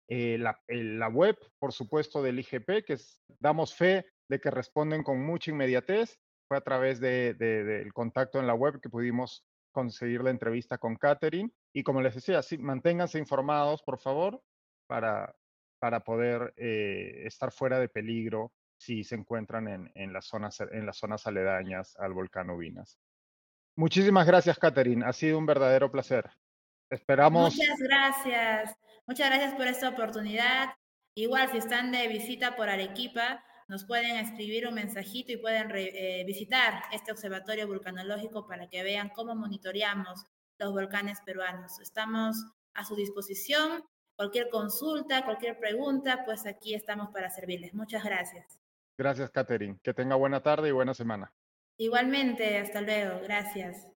eh, 0.10 0.38
la, 0.38 1.08
web, 1.08 1.38
por 1.60 1.71
supuesto, 1.74 2.21
del 2.21 2.39
IGP, 2.39 2.84
que 2.86 2.98
damos 3.39 3.74
fe 3.76 4.06
de 4.30 4.39
que 4.39 4.52
responden 4.52 5.04
con 5.04 5.26
mucha 5.26 5.52
inmediatez. 5.52 6.19
Fue 6.48 6.58
a 6.58 6.62
través 6.62 7.00
del 7.00 7.91
contacto 7.93 8.39
en 8.39 8.45
la 8.45 8.54
web 8.54 8.80
que 8.82 8.89
pudimos 8.89 9.43
conseguir 9.74 10.21
la 10.21 10.30
entrevista 10.30 10.78
con 10.78 10.95
Catherine. 10.95 11.52
Y 11.75 11.83
como 11.83 12.01
les 12.01 12.15
decía, 12.15 12.41
sí, 12.41 12.57
manténganse 12.57 13.19
informados, 13.19 13.83
por 13.83 13.99
favor, 13.99 14.41
para, 14.88 15.35
para 15.77 15.99
poder 16.05 16.53
eh, 16.55 17.23
estar 17.25 17.51
fuera 17.51 17.79
de 17.79 17.89
peligro 17.89 18.53
si 18.77 19.03
se 19.03 19.15
encuentran 19.15 19.67
en, 19.67 19.91
en, 19.93 20.13
las 20.13 20.25
zonas, 20.25 20.61
en 20.61 20.85
las 20.85 20.95
zonas 20.95 21.27
aledañas 21.27 21.97
al 21.97 22.13
volcán 22.13 22.49
Ubinas. 22.49 22.97
Muchísimas 23.75 24.25
gracias, 24.25 24.57
Catherine. 24.57 25.05
Ha 25.05 25.11
sido 25.11 25.38
un 25.38 25.45
verdadero 25.45 25.91
placer. 25.91 26.31
Esperamos. 26.89 27.53
Muchas 27.57 27.79
gracias. 27.79 28.77
Muchas 29.05 29.29
gracias 29.29 29.53
por 29.55 29.67
esta 29.67 29.89
oportunidad. 29.89 30.75
Igual, 31.13 31.51
si 31.51 31.57
están 31.57 31.91
de 31.91 32.07
visita 32.07 32.55
por 32.55 32.69
Arequipa, 32.69 33.43
nos 33.67 33.83
pueden 33.83 34.15
escribir 34.15 34.65
un 34.65 34.75
mensajito 34.75 35.33
y 35.33 35.38
pueden 35.38 35.69
eh, 35.75 36.23
visitar 36.25 36.83
este 36.93 37.11
observatorio 37.11 37.67
vulcanológico 37.67 38.47
para 38.47 38.69
que 38.69 38.81
vean 38.81 39.09
cómo 39.09 39.35
monitoreamos 39.35 40.25
los 40.60 40.72
volcanes 40.72 41.20
peruanos. 41.26 41.80
Estamos 41.80 42.38
a 42.74 42.84
su 42.84 42.96
disposición. 42.96 43.84
Cualquier 44.15 44.50
consulta, 44.50 45.26
cualquier 45.26 45.60
pregunta, 45.60 46.24
pues 46.26 46.46
aquí 46.46 46.74
estamos 46.74 47.10
para 47.10 47.30
servirles. 47.30 47.74
Muchas 47.74 48.04
gracias. 48.04 48.60
Gracias, 48.98 49.30
Catherine. 49.30 49.78
Que 49.84 49.94
tenga 49.94 50.15
buena 50.15 50.41
tarde 50.41 50.70
y 50.70 50.72
buena 50.72 50.94
semana. 50.94 51.34
Igualmente, 51.78 52.58
hasta 52.58 52.80
luego, 52.80 53.20
gracias. 53.24 53.88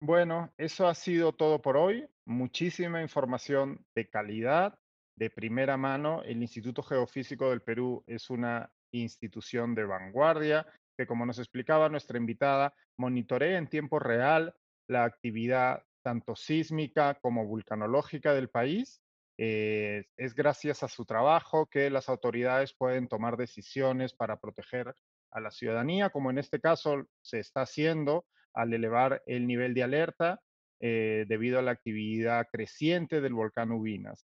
Bueno, 0.00 0.52
eso 0.56 0.86
ha 0.86 0.94
sido 0.94 1.32
todo 1.32 1.60
por 1.60 1.76
hoy. 1.76 2.08
Muchísima 2.24 3.02
información 3.02 3.84
de 3.96 4.08
calidad, 4.08 4.78
de 5.16 5.30
primera 5.30 5.76
mano. 5.76 6.22
El 6.22 6.40
Instituto 6.40 6.84
Geofísico 6.84 7.50
del 7.50 7.62
Perú 7.62 8.04
es 8.06 8.30
una 8.30 8.70
institución 8.92 9.74
de 9.74 9.84
vanguardia 9.84 10.66
que, 10.96 11.06
como 11.08 11.26
nos 11.26 11.40
explicaba 11.40 11.88
nuestra 11.88 12.18
invitada, 12.18 12.74
monitorea 12.96 13.58
en 13.58 13.68
tiempo 13.68 13.98
real 13.98 14.54
la 14.88 15.02
actividad 15.02 15.84
tanto 16.08 16.34
sísmica 16.34 17.18
como 17.20 17.44
vulcanológica 17.44 18.32
del 18.32 18.48
país. 18.48 19.02
Eh, 19.36 20.06
es 20.16 20.34
gracias 20.34 20.82
a 20.82 20.88
su 20.88 21.04
trabajo 21.04 21.66
que 21.66 21.90
las 21.90 22.08
autoridades 22.08 22.72
pueden 22.72 23.08
tomar 23.08 23.36
decisiones 23.36 24.14
para 24.14 24.40
proteger 24.40 24.94
a 25.30 25.40
la 25.40 25.50
ciudadanía, 25.50 26.08
como 26.08 26.30
en 26.30 26.38
este 26.38 26.60
caso 26.60 27.04
se 27.20 27.40
está 27.40 27.60
haciendo 27.60 28.24
al 28.54 28.72
elevar 28.72 29.22
el 29.26 29.46
nivel 29.46 29.74
de 29.74 29.82
alerta 29.82 30.40
eh, 30.80 31.26
debido 31.28 31.58
a 31.58 31.62
la 31.62 31.72
actividad 31.72 32.46
creciente 32.50 33.20
del 33.20 33.34
volcán 33.34 33.70
Ubinas. 33.70 34.26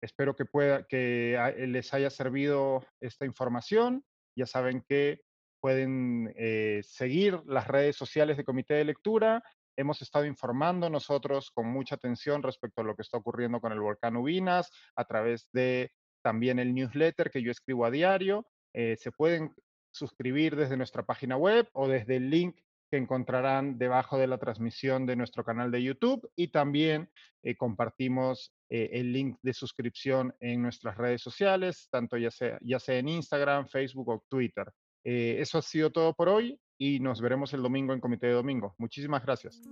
Espero 0.00 0.36
que, 0.36 0.44
pueda, 0.44 0.84
que 0.84 1.36
les 1.66 1.92
haya 1.92 2.10
servido 2.10 2.86
esta 3.00 3.26
información. 3.26 4.04
Ya 4.36 4.46
saben 4.46 4.84
que 4.88 5.22
pueden 5.60 6.32
eh, 6.36 6.82
seguir 6.84 7.40
las 7.46 7.66
redes 7.66 7.96
sociales 7.96 8.36
de 8.36 8.44
Comité 8.44 8.74
de 8.74 8.84
Lectura. 8.84 9.42
Hemos 9.76 10.02
estado 10.02 10.24
informando 10.24 10.88
nosotros 10.90 11.50
con 11.50 11.66
mucha 11.66 11.94
atención 11.96 12.42
respecto 12.42 12.80
a 12.80 12.84
lo 12.84 12.96
que 12.96 13.02
está 13.02 13.18
ocurriendo 13.18 13.60
con 13.60 13.72
el 13.72 13.80
volcán 13.80 14.16
Ubinas 14.16 14.70
a 14.96 15.04
través 15.04 15.48
de 15.52 15.92
también 16.22 16.58
el 16.58 16.74
newsletter 16.74 17.30
que 17.30 17.42
yo 17.42 17.50
escribo 17.50 17.84
a 17.84 17.90
diario. 17.90 18.46
Eh, 18.72 18.96
se 18.98 19.12
pueden 19.12 19.54
suscribir 19.90 20.56
desde 20.56 20.76
nuestra 20.76 21.04
página 21.04 21.36
web 21.36 21.68
o 21.72 21.88
desde 21.88 22.16
el 22.16 22.30
link 22.30 22.56
que 22.90 22.96
encontrarán 22.96 23.78
debajo 23.78 24.18
de 24.18 24.26
la 24.26 24.38
transmisión 24.38 25.06
de 25.06 25.16
nuestro 25.16 25.44
canal 25.44 25.70
de 25.70 25.82
YouTube 25.82 26.30
y 26.36 26.48
también 26.48 27.10
eh, 27.42 27.56
compartimos 27.56 28.52
eh, 28.68 28.90
el 28.92 29.12
link 29.12 29.38
de 29.42 29.52
suscripción 29.52 30.34
en 30.40 30.62
nuestras 30.62 30.96
redes 30.96 31.22
sociales, 31.22 31.88
tanto 31.90 32.16
ya 32.16 32.30
sea, 32.30 32.58
ya 32.62 32.78
sea 32.78 32.98
en 32.98 33.08
Instagram, 33.08 33.68
Facebook 33.68 34.08
o 34.08 34.24
Twitter. 34.28 34.70
Eh, 35.04 35.36
eso 35.40 35.58
ha 35.58 35.62
sido 35.62 35.90
todo 35.90 36.14
por 36.14 36.28
hoy 36.28 36.58
y 36.78 37.00
nos 37.00 37.20
veremos 37.20 37.52
el 37.54 37.62
domingo 37.62 37.92
en 37.92 38.00
Comité 38.00 38.26
de 38.26 38.34
Domingo. 38.34 38.74
Muchísimas 38.78 39.24
gracias. 39.24 39.62